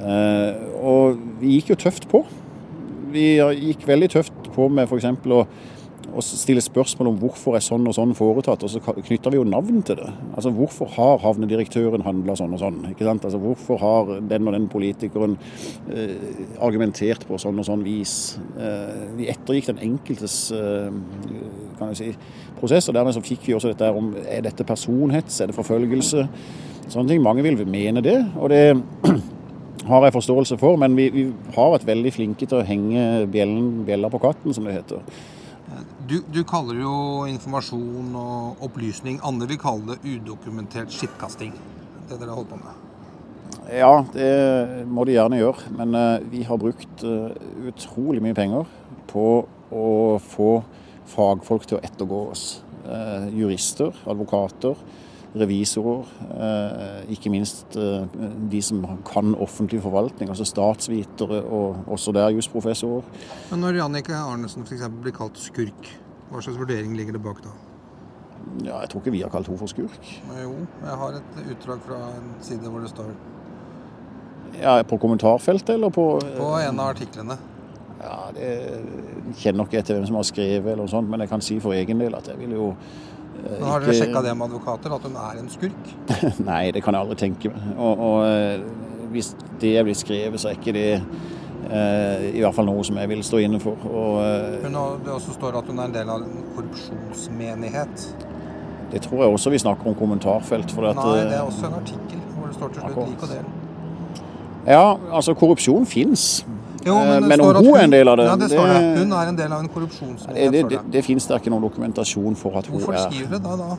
Eh, 0.01 0.55
og 0.81 1.19
vi 1.41 1.59
gikk 1.59 1.73
jo 1.75 1.75
tøft 1.75 2.07
på. 2.09 2.23
Vi 3.11 3.35
gikk 3.37 3.85
veldig 3.87 4.09
tøft 4.09 4.51
på 4.55 4.69
med 4.71 4.87
f.eks. 4.87 5.05
å 5.05 5.45
å 6.11 6.21
stille 6.23 6.61
spørsmål 6.63 7.11
om 7.11 7.17
hvorfor 7.21 7.55
er 7.55 7.63
sånn 7.63 7.85
og 7.87 7.95
sånn 7.95 8.13
foretatt, 8.17 8.63
og 8.65 8.71
så 8.73 8.81
knytter 8.83 9.33
vi 9.33 9.39
jo 9.39 9.45
navn 9.47 9.81
til 9.85 9.99
det. 9.99 10.09
Altså 10.35 10.51
Hvorfor 10.55 10.89
har 10.95 11.21
havnedirektøren 11.23 12.03
handla 12.05 12.35
sånn 12.39 12.55
og 12.55 12.61
sånn? 12.61 12.79
ikke 12.91 13.07
sant? 13.07 13.25
Altså 13.27 13.39
Hvorfor 13.41 13.79
har 13.81 14.11
den 14.29 14.49
og 14.49 14.55
den 14.55 14.67
politikeren 14.71 15.37
eh, 15.93 16.15
argumentert 16.63 17.25
på 17.29 17.39
sånn 17.41 17.61
og 17.61 17.67
sånn 17.67 17.85
vis? 17.87 18.15
Eh, 18.59 19.03
vi 19.19 19.29
ettergikk 19.31 19.71
den 19.71 19.83
enkeltes 19.91 20.37
eh, 20.55 20.89
kan 21.79 21.93
jeg 21.93 21.99
si, 22.01 22.11
prosess, 22.59 22.89
og 22.89 22.97
dermed 22.97 23.15
så 23.15 23.23
fikk 23.25 23.47
vi 23.47 23.57
også 23.57 23.71
dette 23.71 23.91
om 23.95 24.13
er 24.25 24.43
dette 24.45 24.67
personhets, 24.67 25.39
er 25.41 25.51
det 25.51 25.57
forfølgelse? 25.57 26.27
Sånne 26.91 27.13
ting. 27.13 27.21
Mange 27.23 27.45
vil 27.45 27.61
mene 27.65 28.03
det, 28.03 28.17
og 28.35 28.51
det 28.51 28.65
har 29.89 30.05
jeg 30.05 30.17
forståelse 30.17 30.57
for, 30.61 30.77
men 30.81 30.97
vi, 30.97 31.07
vi 31.13 31.29
har 31.55 31.71
vært 31.73 31.87
veldig 31.87 32.11
flinke 32.13 32.47
til 32.47 32.59
å 32.59 32.65
henge 32.67 33.27
bjellen, 33.31 33.85
bjella 33.87 34.11
på 34.11 34.19
katten, 34.21 34.53
som 34.53 34.67
det 34.67 34.81
heter. 34.81 35.05
Du, 36.09 36.17
du 36.33 36.41
kaller 36.47 36.79
jo 36.81 36.93
informasjon 37.29 38.15
og 38.17 38.63
opplysning 38.65 39.19
Andre 39.27 39.47
vil 39.51 39.59
kalle 39.61 39.93
det 39.93 40.15
udokumentert 40.15 40.93
skittkasting. 40.93 41.53
Det 42.09 42.17
dere 42.17 42.31
har 42.31 42.39
holdt 42.39 42.53
på 42.53 42.61
med. 42.61 42.87
Ja, 43.71 44.01
det 44.13 44.85
må 44.89 45.05
de 45.05 45.15
gjerne 45.15 45.39
gjøre. 45.39 45.71
Men 45.77 45.95
eh, 45.95 46.23
vi 46.31 46.41
har 46.47 46.59
brukt 46.59 47.05
eh, 47.07 47.35
utrolig 47.69 48.23
mye 48.23 48.37
penger 48.37 48.65
på 49.11 49.27
å 49.71 49.91
få 50.25 50.51
fagfolk 51.11 51.67
til 51.69 51.79
å 51.79 51.83
ettergå 51.85 52.23
oss. 52.31 52.45
Eh, 52.81 53.29
jurister, 53.37 53.95
advokater, 54.09 54.79
revisorer, 55.35 56.05
eh, 56.35 57.11
ikke 57.15 57.31
minst 57.31 57.77
eh, 57.79 58.03
de 58.51 58.61
som 58.61 58.83
kan 59.07 59.35
offentlig 59.39 59.81
forvaltning, 59.81 60.29
altså 60.29 60.45
statsvitere 60.45 61.41
og 61.43 61.85
også 61.87 62.11
der 62.15 62.33
jusprofessorer. 62.35 63.03
Men 63.51 63.63
når 63.63 63.79
Jannicke 63.79 64.15
Arnesen 64.15 64.65
f.eks. 64.67 64.87
blir 65.01 65.15
kalt 65.15 65.39
skurk, 65.39 65.91
hva 66.31 66.41
slags 66.43 66.59
vurdering 66.59 66.95
ligger 66.97 67.15
det 67.15 67.23
bak 67.23 67.43
da? 67.45 67.53
Ja, 68.65 68.79
jeg 68.81 68.89
tror 68.89 69.01
ikke 69.01 69.13
vi 69.13 69.21
har 69.21 69.31
kalt 69.31 69.47
henne 69.47 69.59
for 69.61 69.71
skurk. 69.71 70.09
Jo, 70.41 70.55
jeg 70.81 70.97
har 71.03 71.19
et 71.19 71.39
utdrag 71.53 71.85
fra 71.85 72.01
en 72.17 72.33
side 72.43 72.67
hvor 72.67 72.83
det 72.83 72.89
står 72.91 73.13
Ja, 74.59 74.81
På 74.83 74.97
kommentarfeltet 74.99 75.69
eller 75.77 75.89
på 75.89 76.19
På 76.37 76.49
en 76.59 76.79
av 76.79 76.91
artiklene. 76.91 77.37
Ja, 78.01 78.17
det 78.33 78.49
kjenner 79.37 79.67
ikke 79.67 79.77
jeg 79.77 79.85
til 79.85 79.95
hvem 79.95 80.07
som 80.09 80.17
har 80.17 80.25
skrevet, 80.25 80.71
eller 80.71 80.83
noe 80.83 80.91
sånt, 80.91 81.09
men 81.09 81.21
jeg 81.21 81.29
kan 81.29 81.43
si 81.45 81.59
for 81.61 81.77
egen 81.77 82.01
del 82.01 82.15
at 82.17 82.27
jeg 82.31 82.39
vil 82.39 82.55
jo 82.57 82.71
eh, 82.73 83.10
Men 83.41 83.67
Har 83.67 83.83
dere 83.83 83.95
sjekka 83.97 84.21
det 84.25 84.33
med 84.37 84.49
advokater, 84.51 84.93
at 84.95 85.05
hun 85.07 85.15
er 85.17 85.39
en 85.41 85.49
skurk? 85.49 85.91
Nei, 86.51 86.71
det 86.75 86.83
kan 86.85 86.95
jeg 86.95 87.05
aldri 87.05 87.17
tenke 87.19 87.51
meg. 87.53 87.69
Og, 87.77 88.03
og 88.07 88.25
eh, 88.27 88.65
hvis 89.11 89.33
det 89.61 89.75
blir 89.87 89.97
skrevet, 89.97 90.41
så 90.41 90.51
er 90.51 90.59
ikke 90.59 90.73
det 90.75 90.87
eh, 90.97 92.27
i 92.35 92.43
hvert 92.43 92.55
fall 92.55 92.67
noe 92.69 92.83
som 92.87 92.99
jeg 93.01 93.09
vil 93.11 93.23
stå 93.25 93.41
inne 93.45 93.59
for. 93.63 93.79
Og 93.89 94.19
eh, 94.23 94.59
Hun 94.65 94.77
har, 94.77 94.99
det 95.05 95.15
også 95.15 95.35
står 95.37 95.57
at 95.61 95.71
hun 95.71 95.79
er 95.81 95.89
en 95.89 95.95
del 95.95 96.11
av 96.13 96.21
en 96.25 96.45
korrupsjonsmenighet. 96.55 98.07
det 98.91 99.01
tror 99.01 99.23
jeg 99.23 99.33
også 99.33 99.49
vi 99.49 99.57
snakker 99.63 99.87
om 99.87 99.95
kommentarfelt. 99.95 100.71
For 100.71 100.89
at, 100.91 100.99
Nei, 100.99 101.17
det 101.25 101.33
er 101.33 101.41
eh, 101.41 101.47
også 101.47 101.67
en 101.71 101.77
artikkel 101.81 102.23
hvor 102.35 102.47
det 102.47 102.55
står 102.55 102.73
til 102.75 102.81
slutt 102.87 103.09
lik 103.09 103.23
og 103.23 103.35
del. 103.35 103.51
Ja, 104.67 104.97
altså 105.11 105.33
korrupsjon 105.33 105.85
fins. 105.89 106.45
Jo, 106.85 106.95
men, 106.97 107.21
det 107.21 107.27
men 107.29 107.39
står 107.39 107.55
om 107.59 107.65
hun 107.65 107.75
er 107.77 107.83
en 107.83 107.91
del 107.93 108.07
av 108.09 108.17
det, 108.17 108.23
Ja, 108.25 108.35
det 108.41 108.49
står 108.49 108.67
det. 108.71 108.79
Hun 108.99 109.11
er 109.13 109.27
en 109.29 109.35
del 109.37 109.51
av 109.53 109.59
en 109.59 109.69
Det, 109.69 110.35
det, 110.35 110.51
det, 110.51 110.69
det. 110.69 110.79
det 110.93 111.03
finnes 111.05 111.27
det 111.27 111.35
ikke 111.41 111.51
noen 111.53 111.63
dokumentasjon 111.67 112.35
for 112.39 112.57
at 112.57 112.67
hun 112.67 112.79
Hvorfor 112.79 112.93
er. 112.97 113.09
skriver 113.09 113.37
det 113.37 113.43
da, 113.43 113.55
da? 113.57 113.77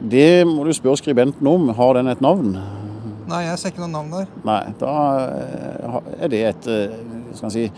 Det 0.00 0.46
må 0.48 0.64
du 0.64 0.72
spørre 0.72 0.96
skribenten 0.96 1.46
om. 1.46 1.68
Har 1.76 1.92
den 1.98 2.08
et 2.08 2.20
navn? 2.24 2.56
Nei, 3.28 3.42
jeg 3.44 3.58
ser 3.58 3.68
ikke 3.74 3.84
noe 3.84 3.92
navn 3.92 4.10
der. 4.14 4.26
Nei, 4.44 4.62
da 4.80 4.94
eh, 5.26 6.24
er 6.24 6.28
det 6.32 6.42
et 6.48 6.66
eh, 6.72 6.88
skal 7.34 7.46
man 7.46 7.54
si, 7.54 7.64
eh, 7.64 7.70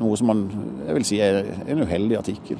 noe 0.00 0.16
som 0.20 0.26
man 0.30 0.40
jeg 0.86 0.94
vil 0.96 1.04
si 1.06 1.16
er 1.22 1.34
en 1.70 1.82
uheldig 1.84 2.16
artikkel. 2.18 2.58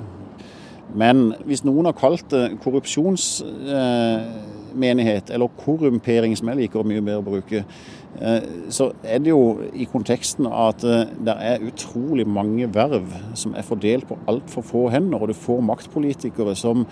Men 0.95 1.35
hvis 1.47 1.65
noen 1.67 1.85
har 1.87 1.95
kalt 1.99 2.25
det 2.33 2.59
korrupsjonsmenighet, 2.65 5.31
eller 5.31 5.49
korrumpering, 5.61 6.37
som 6.39 6.49
jeg 6.51 6.57
liker 6.65 6.83
mye 6.87 7.03
bedre 7.03 7.23
å 7.23 7.31
bruke, 7.31 7.57
eh, 7.59 7.65
så 8.69 8.91
er 9.07 9.23
det 9.23 9.31
jo 9.31 9.61
i 9.73 9.87
konteksten 9.89 10.49
at 10.51 10.83
eh, 10.85 11.09
det 11.25 11.37
er 11.41 11.63
utrolig 11.65 12.27
mange 12.29 12.67
verv 12.75 13.07
som 13.39 13.55
er 13.55 13.65
fordelt 13.65 14.09
på 14.09 14.19
altfor 14.29 14.67
få 14.67 14.83
hender, 14.93 15.23
og 15.23 15.31
du 15.31 15.37
får 15.39 15.63
maktpolitikere 15.65 16.57
som 16.59 16.85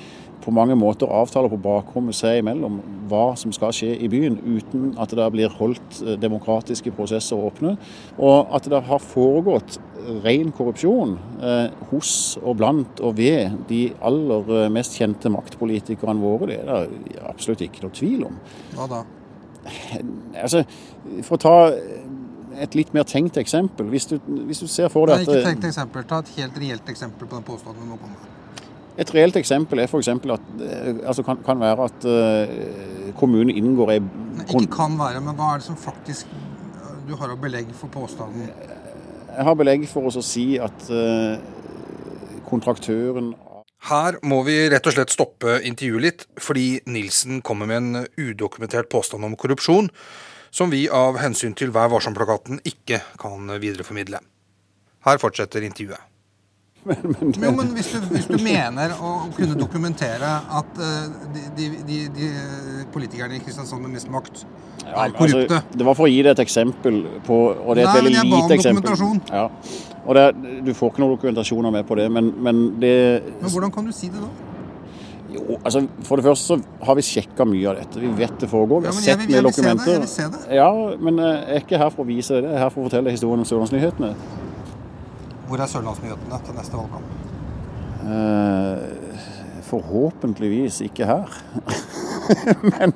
på 0.45 0.55
mange 0.55 0.77
måter 0.79 1.11
avtaler 1.11 1.51
på 1.51 1.59
bakrommet 1.61 2.17
seg 2.17 2.39
imellom 2.41 2.79
hva 3.11 3.33
som 3.37 3.53
skal 3.53 3.75
skje 3.75 3.91
i 3.99 4.09
byen, 4.09 4.39
uten 4.47 4.95
at 5.01 5.13
det 5.19 5.27
blir 5.35 5.53
holdt 5.59 6.01
eh, 6.05 6.15
demokratiske 6.21 6.95
prosesser 6.97 7.37
åpne. 7.51 7.77
Og 8.17 8.55
at 8.55 8.71
det 8.71 8.85
har 8.89 9.03
foregått 9.03 9.81
ren 10.25 10.55
korrupsjon 10.55 11.17
eh, 11.43 11.69
hos 11.91 12.13
og 12.41 12.59
blant 12.63 13.03
og 13.05 13.19
ved 13.19 13.59
de 13.69 13.85
aller 14.01 14.53
eh, 14.63 14.73
mest 14.73 14.97
kjente 14.99 15.33
maktpolitikerne 15.35 16.23
våre, 16.23 16.53
det 16.55 16.63
er 16.63 16.89
det 16.89 17.23
absolutt 17.29 17.67
ikke 17.67 17.85
noe 17.85 17.97
tvil 17.99 18.29
om. 18.31 18.43
Hva 18.79 18.93
da? 18.95 19.05
Altså, 20.39 20.65
For 21.27 21.39
å 21.39 21.43
ta 21.43 21.57
et 22.59 22.75
litt 22.75 22.91
mer 22.97 23.07
tenkt 23.09 23.39
eksempel. 23.41 23.89
Hvis 23.93 24.09
du, 24.11 24.17
hvis 24.49 24.63
du 24.63 24.67
ser 24.71 24.91
for 24.93 25.11
Nei, 25.11 25.21
at 25.21 25.29
ikke 25.29 25.45
tenkt 25.47 25.69
eksempel. 25.71 26.05
Ta 26.09 26.23
et 26.25 26.33
helt 26.39 26.59
reelt 26.59 26.91
eksempel 26.91 27.29
på 27.29 27.39
den 27.39 27.47
påstanden 27.47 27.85
du 27.85 27.93
nå 27.93 27.99
kom 28.01 28.13
med. 28.15 28.35
Et 28.99 29.11
reelt 29.15 29.37
eksempel 29.39 29.79
er 29.79 29.87
f.eks. 29.87 30.09
at 30.11 30.49
eh, 30.67 30.89
altså 31.07 31.23
kan, 31.23 31.39
kan 31.47 31.61
være 31.63 31.85
at 31.87 32.07
uh, 32.09 33.13
kommunen 33.19 33.53
inngår 33.55 33.93
ei 33.95 34.01
Ikke 34.49 34.65
kan 34.75 34.97
være, 34.99 35.23
men 35.23 35.39
hva 35.39 35.53
er 35.55 35.63
det 35.63 35.69
som 35.69 35.79
faktisk 35.79 36.33
du 37.07 37.15
har 37.17 37.31
av 37.31 37.39
belegg 37.41 37.71
for 37.79 37.93
påstanden? 37.95 38.51
Jeg 39.31 39.47
har 39.47 39.55
belegg 39.55 39.87
for 39.89 40.11
å 40.11 40.25
si 40.25 40.49
at 40.59 40.91
uh, 40.91 41.39
kontraktøren 42.49 43.31
Her 43.87 44.19
må 44.27 44.41
vi 44.43 44.57
rett 44.73 44.87
og 44.91 44.95
slett 44.97 45.13
stoppe 45.15 45.61
intervjuet 45.67 46.03
litt, 46.03 46.25
fordi 46.43 46.81
Nilsen 46.91 47.39
kommer 47.47 47.69
med 47.71 47.79
en 47.79 48.07
udokumentert 48.19 48.91
påstand 48.91 49.25
om 49.25 49.37
korrupsjon, 49.39 49.89
som 50.51 50.73
vi 50.73 50.89
av 50.91 51.21
hensyn 51.23 51.55
til 51.55 51.71
Vær 51.71 51.91
varsom-plakaten 51.93 52.59
ikke 52.67 52.99
kan 53.21 53.47
videreformidle. 53.63 54.19
Her 55.07 55.21
fortsetter 55.23 55.63
intervjuet. 55.63 56.03
jo, 56.89 57.51
men 57.53 57.73
hvis 57.75 57.91
du, 57.93 57.99
hvis 58.15 58.27
du 58.31 58.37
mener 58.41 58.95
å 59.03 59.29
kunne 59.37 59.57
dokumentere 59.59 60.29
at 60.61 60.79
eh, 60.81 61.09
de, 61.35 61.43
de, 61.59 61.67
de, 61.89 61.99
de 62.15 62.29
politikerne 62.95 63.37
i 63.37 63.43
Kristiansand 63.45 63.83
med 63.85 63.97
mest 63.99 64.09
makt 64.13 64.45
er 64.87 65.13
korrupte 65.13 65.59
Altså, 65.59 65.79
det 65.79 65.85
var 65.89 65.99
for 65.99 66.07
å 66.07 66.11
gi 66.13 66.23
deg 66.23 66.33
et 66.33 66.43
eksempel 66.47 67.01
på 67.27 67.39
Og 67.51 67.77
det 67.77 67.83
er 67.85 67.91
et 67.91 67.91
Nei, 67.91 67.97
men 67.99 68.07
veldig 68.07 68.15
jeg 68.15 68.31
ba 68.31 68.39
om 68.39 68.47
lite 68.47 68.57
eksempel. 68.57 68.87
dokumentasjon. 68.87 69.21
Ja. 69.35 69.98
Og 70.09 70.17
det, 70.17 70.25
du 70.65 70.71
får 70.75 70.93
ikke 70.95 71.03
noen 71.05 71.17
dokumentasjoner 71.19 71.73
med 71.75 71.85
på 71.89 71.99
det, 71.99 72.07
men, 72.13 72.31
men 72.41 72.63
det 72.81 72.93
Men 73.43 73.51
hvordan 73.53 73.73
kan 73.75 73.85
du 73.85 73.93
si 73.93 74.09
det 74.09 74.23
da? 74.23 74.29
Jo, 75.29 75.59
altså 75.61 75.83
For 76.09 76.17
det 76.17 76.25
første 76.25 76.55
så 76.55 76.57
har 76.89 76.97
vi 76.97 77.03
sjekka 77.05 77.45
mye 77.45 77.69
av 77.69 77.77
dette. 77.83 78.01
Vi 78.01 78.09
vet 78.17 78.39
det 78.41 78.49
foregår. 78.49 78.81
Vi 78.87 78.89
har 78.89 78.97
ja, 78.97 79.03
sett 79.05 79.21
vil- 79.27 79.35
mye 79.37 79.43
dokumenter. 79.45 79.85
se 79.85 79.93
det, 79.93 80.01
jeg 80.01 80.09
se 80.15 80.29
det. 80.49 80.57
Ja, 80.57 80.71
men 81.05 81.19
eh, 81.21 81.35
jeg 81.35 81.59
er 81.59 81.65
ikke 81.67 81.83
her 81.83 81.93
for 81.93 82.07
å 82.07 82.09
vise 82.09 82.39
det. 82.41 82.49
Jeg 82.49 82.57
er 82.57 82.65
her 82.65 82.73
for 82.73 82.81
å 82.81 82.89
fortelle 82.89 83.13
historien 83.13 83.45
om 83.45 83.49
Sørlandsnyhetene. 83.51 84.15
Hvor 85.51 85.61
er 85.61 85.69
Sørlandsnyhetene 85.75 86.41
til 86.49 86.57
neste 86.57 86.81
valgkamp? 86.81 87.05
Eh, 88.09 88.79
forhåpentligvis 89.69 90.81
ikke 90.89 91.05
her. 91.13 91.37
men, 92.73 92.93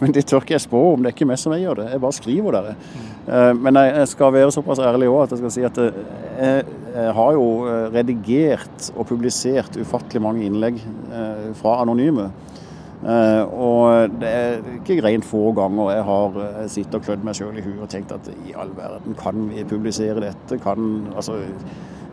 men 0.00 0.12
det 0.14 0.26
tør 0.26 0.42
ikke 0.42 0.56
jeg 0.56 0.64
spå 0.66 0.82
om. 0.96 1.02
Det 1.06 1.12
er 1.12 1.16
ikke 1.16 1.30
meg 1.30 1.38
som 1.38 1.54
eier 1.54 1.78
det. 1.78 1.88
Jeg 1.94 2.02
bare 2.02 2.18
skriver 2.18 2.58
dere. 2.58 2.74
Eh, 3.28 3.52
men 3.54 3.78
jeg, 3.78 3.94
jeg 4.02 4.08
skal 4.16 4.34
være 4.34 4.54
såpass 4.54 4.82
ærlig 4.82 5.10
òg 5.12 5.24
at 5.28 5.36
jeg 5.36 5.42
skal 5.44 5.54
si 5.54 5.62
at 5.70 5.78
eh, 5.78 5.92
jeg, 5.94 5.94
jeg 6.18 6.21
har 7.16 7.36
jo 7.36 7.44
eh, 7.68 7.86
redigert 7.94 8.90
og 8.96 9.06
publisert 9.08 9.76
ufattelig 9.80 10.22
mange 10.24 10.46
innlegg 10.46 10.80
eh, 10.82 11.52
fra 11.58 11.78
anonyme. 11.82 12.30
Eh, 13.02 13.44
og 13.50 14.12
det 14.22 14.28
er 14.30 14.60
ikke 14.76 15.00
rent 15.02 15.26
få 15.26 15.48
ganger 15.58 15.88
jeg 15.90 16.04
har 16.06 16.36
eh, 16.44 16.66
sittet 16.70 17.00
og 17.00 17.06
klødd 17.06 17.24
meg 17.26 17.34
sjøl 17.34 17.56
i 17.58 17.64
huet 17.64 17.80
og 17.82 17.90
tenkt 17.90 18.14
at 18.14 18.28
i 18.46 18.54
all 18.54 18.70
verden, 18.76 19.16
kan 19.18 19.48
vi 19.50 19.64
publisere 19.66 20.22
dette? 20.22 20.60
Kan, 20.62 21.08
altså, 21.16 21.40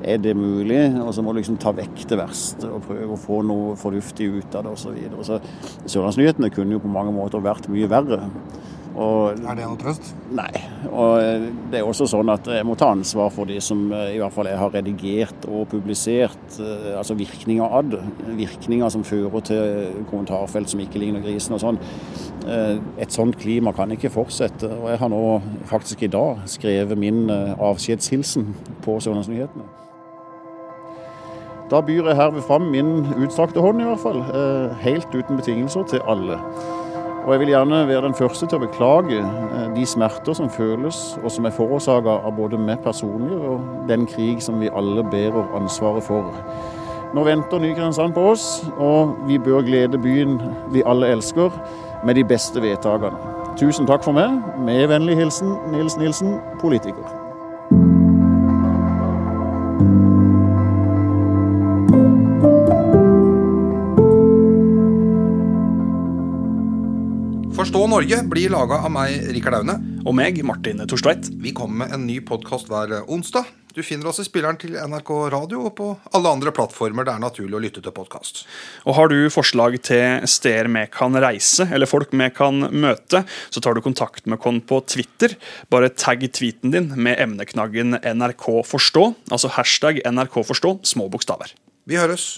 er 0.01 0.17
det 0.23 0.33
mulig? 0.37 0.81
Og 1.03 1.13
så 1.13 1.21
må 1.21 1.33
du 1.33 1.41
liksom 1.41 1.59
ta 1.61 1.75
vekk 1.77 2.07
det 2.09 2.17
verste 2.17 2.71
og 2.73 2.87
prøve 2.87 3.13
å 3.13 3.21
få 3.21 3.43
noe 3.45 3.75
fornuftig 3.77 4.31
ut 4.39 4.57
av 4.57 4.65
det 4.65 4.73
osv. 4.73 5.37
Sørlandsnyhetene 5.85 6.49
kunne 6.55 6.77
jo 6.77 6.81
på 6.81 6.93
mange 6.93 7.13
måter 7.13 7.43
vært 7.43 7.69
mye 7.69 7.89
verre. 7.91 8.23
Og, 8.97 9.37
Er 9.37 9.55
det 9.55 9.65
noe 9.65 9.77
trøst? 9.79 10.09
Nei. 10.33 10.49
Og 10.89 11.21
eh, 11.21 11.45
det 11.71 11.79
er 11.79 11.87
også 11.87 12.07
sånn 12.09 12.31
at 12.33 12.47
jeg 12.49 12.65
må 12.65 12.75
ta 12.79 12.89
ansvar 12.93 13.29
for 13.33 13.49
det 13.49 13.59
som 13.63 13.83
eh, 13.93 14.15
i 14.15 14.19
hvert 14.21 14.33
fall 14.33 14.49
jeg 14.49 14.59
har 14.59 14.73
redigert 14.73 15.45
og 15.47 15.67
publisert. 15.71 16.57
eh, 16.57 16.97
Altså 16.97 17.17
virkninger 17.19 17.63
av 17.63 17.91
det. 17.93 18.01
Virkninger 18.39 18.89
som 18.89 19.05
fører 19.05 19.45
til 19.45 20.05
kommentarfelt 20.09 20.71
som 20.71 20.81
ikke 20.81 20.99
ligner 20.99 21.23
grisen 21.23 21.55
og 21.55 21.61
sånn. 21.63 21.79
Et 22.99 23.13
sånt 23.13 23.35
klima 23.37 23.71
kan 23.75 23.91
ikke 23.93 24.09
fortsette. 24.09 24.67
Og 24.79 24.89
jeg 24.89 24.99
har 25.01 25.11
nå 25.11 25.21
faktisk 25.69 26.03
i 26.03 26.11
dag 26.11 26.39
skrevet 26.49 26.97
min 26.97 27.27
avskjedshilsen 27.29 28.47
på 28.81 28.95
Sørlandsnyhetene. 29.03 29.67
Da 31.69 31.83
byr 31.85 32.09
jeg 32.09 32.17
herved 32.17 32.41
fram 32.47 32.71
min 32.73 33.03
utstrakte 33.19 33.61
hånd, 33.61 33.83
i 33.83 33.85
hvert 33.85 34.01
fall. 34.01 34.23
Helt 34.81 35.13
uten 35.13 35.37
betingelser 35.37 35.85
til 35.91 36.01
alle. 36.09 36.39
Og 37.25 37.33
jeg 37.33 37.39
vil 37.39 37.51
gjerne 37.53 37.87
være 37.87 38.05
den 38.07 38.15
første 38.17 38.47
til 38.47 38.57
å 38.57 38.63
beklage 38.63 39.19
eh, 39.19 39.67
de 39.75 39.85
smerter 39.85 40.37
som 40.37 40.49
føles, 40.49 40.99
og 41.23 41.31
som 41.33 41.45
er 41.45 41.55
forårsaka 41.55 42.19
av 42.25 42.35
både 42.37 42.59
meg 42.59 42.81
personlig 42.85 43.37
og 43.37 43.63
den 43.89 44.07
krig 44.09 44.41
som 44.43 44.59
vi 44.61 44.71
alle 44.73 45.03
bærer 45.11 45.55
ansvaret 45.59 46.05
for. 46.07 46.31
Nå 47.13 47.25
venter 47.25 47.61
Ny-Kristiansand 47.61 48.13
på 48.13 48.27
oss, 48.31 48.47
og 48.77 49.15
vi 49.27 49.39
bør 49.41 49.65
glede 49.65 50.01
byen 50.01 50.37
vi 50.73 50.85
alle 50.85 51.09
elsker, 51.15 51.53
med 52.05 52.15
de 52.15 52.23
beste 52.23 52.61
vedtakene. 52.63 53.17
Tusen 53.59 53.89
takk 53.89 54.05
for 54.05 54.15
meg. 54.15 54.37
Med 54.63 54.87
vennlig 54.87 55.17
hilsen 55.19 55.57
Nils 55.73 55.97
Nilsen, 55.99 56.37
politiker. 56.61 57.18
Norge 67.99 68.21
blir 68.31 68.47
laga 68.47 68.77
av 68.87 68.91
meg, 68.95 69.25
Rikard 69.35 69.57
Aune. 69.57 69.73
Og 70.07 70.13
meg, 70.15 70.37
Martin 70.47 70.79
Torstveit. 70.87 71.25
Vi 71.43 71.51
kommer 71.51 71.81
med 71.81 71.95
en 71.97 72.05
ny 72.07 72.21
podkast 72.23 72.69
hver 72.71 72.93
onsdag. 73.11 73.49
Du 73.75 73.81
finner 73.83 74.07
oss 74.07 74.21
i 74.23 74.23
spilleren 74.23 74.55
til 74.61 74.77
NRK 74.79 75.11
Radio 75.33 75.65
og 75.67 75.73
på 75.75 75.89
alle 76.15 76.31
andre 76.31 76.53
plattformer 76.55 77.03
det 77.03 77.17
er 77.17 77.25
naturlig 77.25 77.59
å 77.59 77.61
lytte 77.65 77.83
til 77.83 77.91
podkast. 77.91 78.45
Og 78.87 78.95
har 78.95 79.11
du 79.11 79.17
forslag 79.35 79.75
til 79.83 80.23
steder 80.31 80.71
vi 80.71 80.87
kan 80.95 81.19
reise, 81.19 81.67
eller 81.67 81.91
folk 81.91 82.15
vi 82.15 82.31
kan 82.31 82.69
møte, 82.71 83.25
så 83.51 83.59
tar 83.59 83.75
du 83.75 83.83
kontakt 83.83 84.31
med 84.31 84.39
oss 84.39 84.63
på 84.63 84.79
Twitter. 84.87 85.35
Bare 85.67 85.91
tagg 85.91 86.23
tweeten 86.23 86.71
din 86.71 86.93
med 86.95 87.19
emneknaggen 87.19 87.99
NRK 87.99 88.61
forstå, 88.63 89.09
altså 89.27 89.51
hashtag 89.59 90.05
NRK 90.07 90.45
forstå, 90.53 90.77
små 90.87 91.11
bokstaver. 91.11 91.51
Vi 91.83 91.99
høres. 91.99 92.37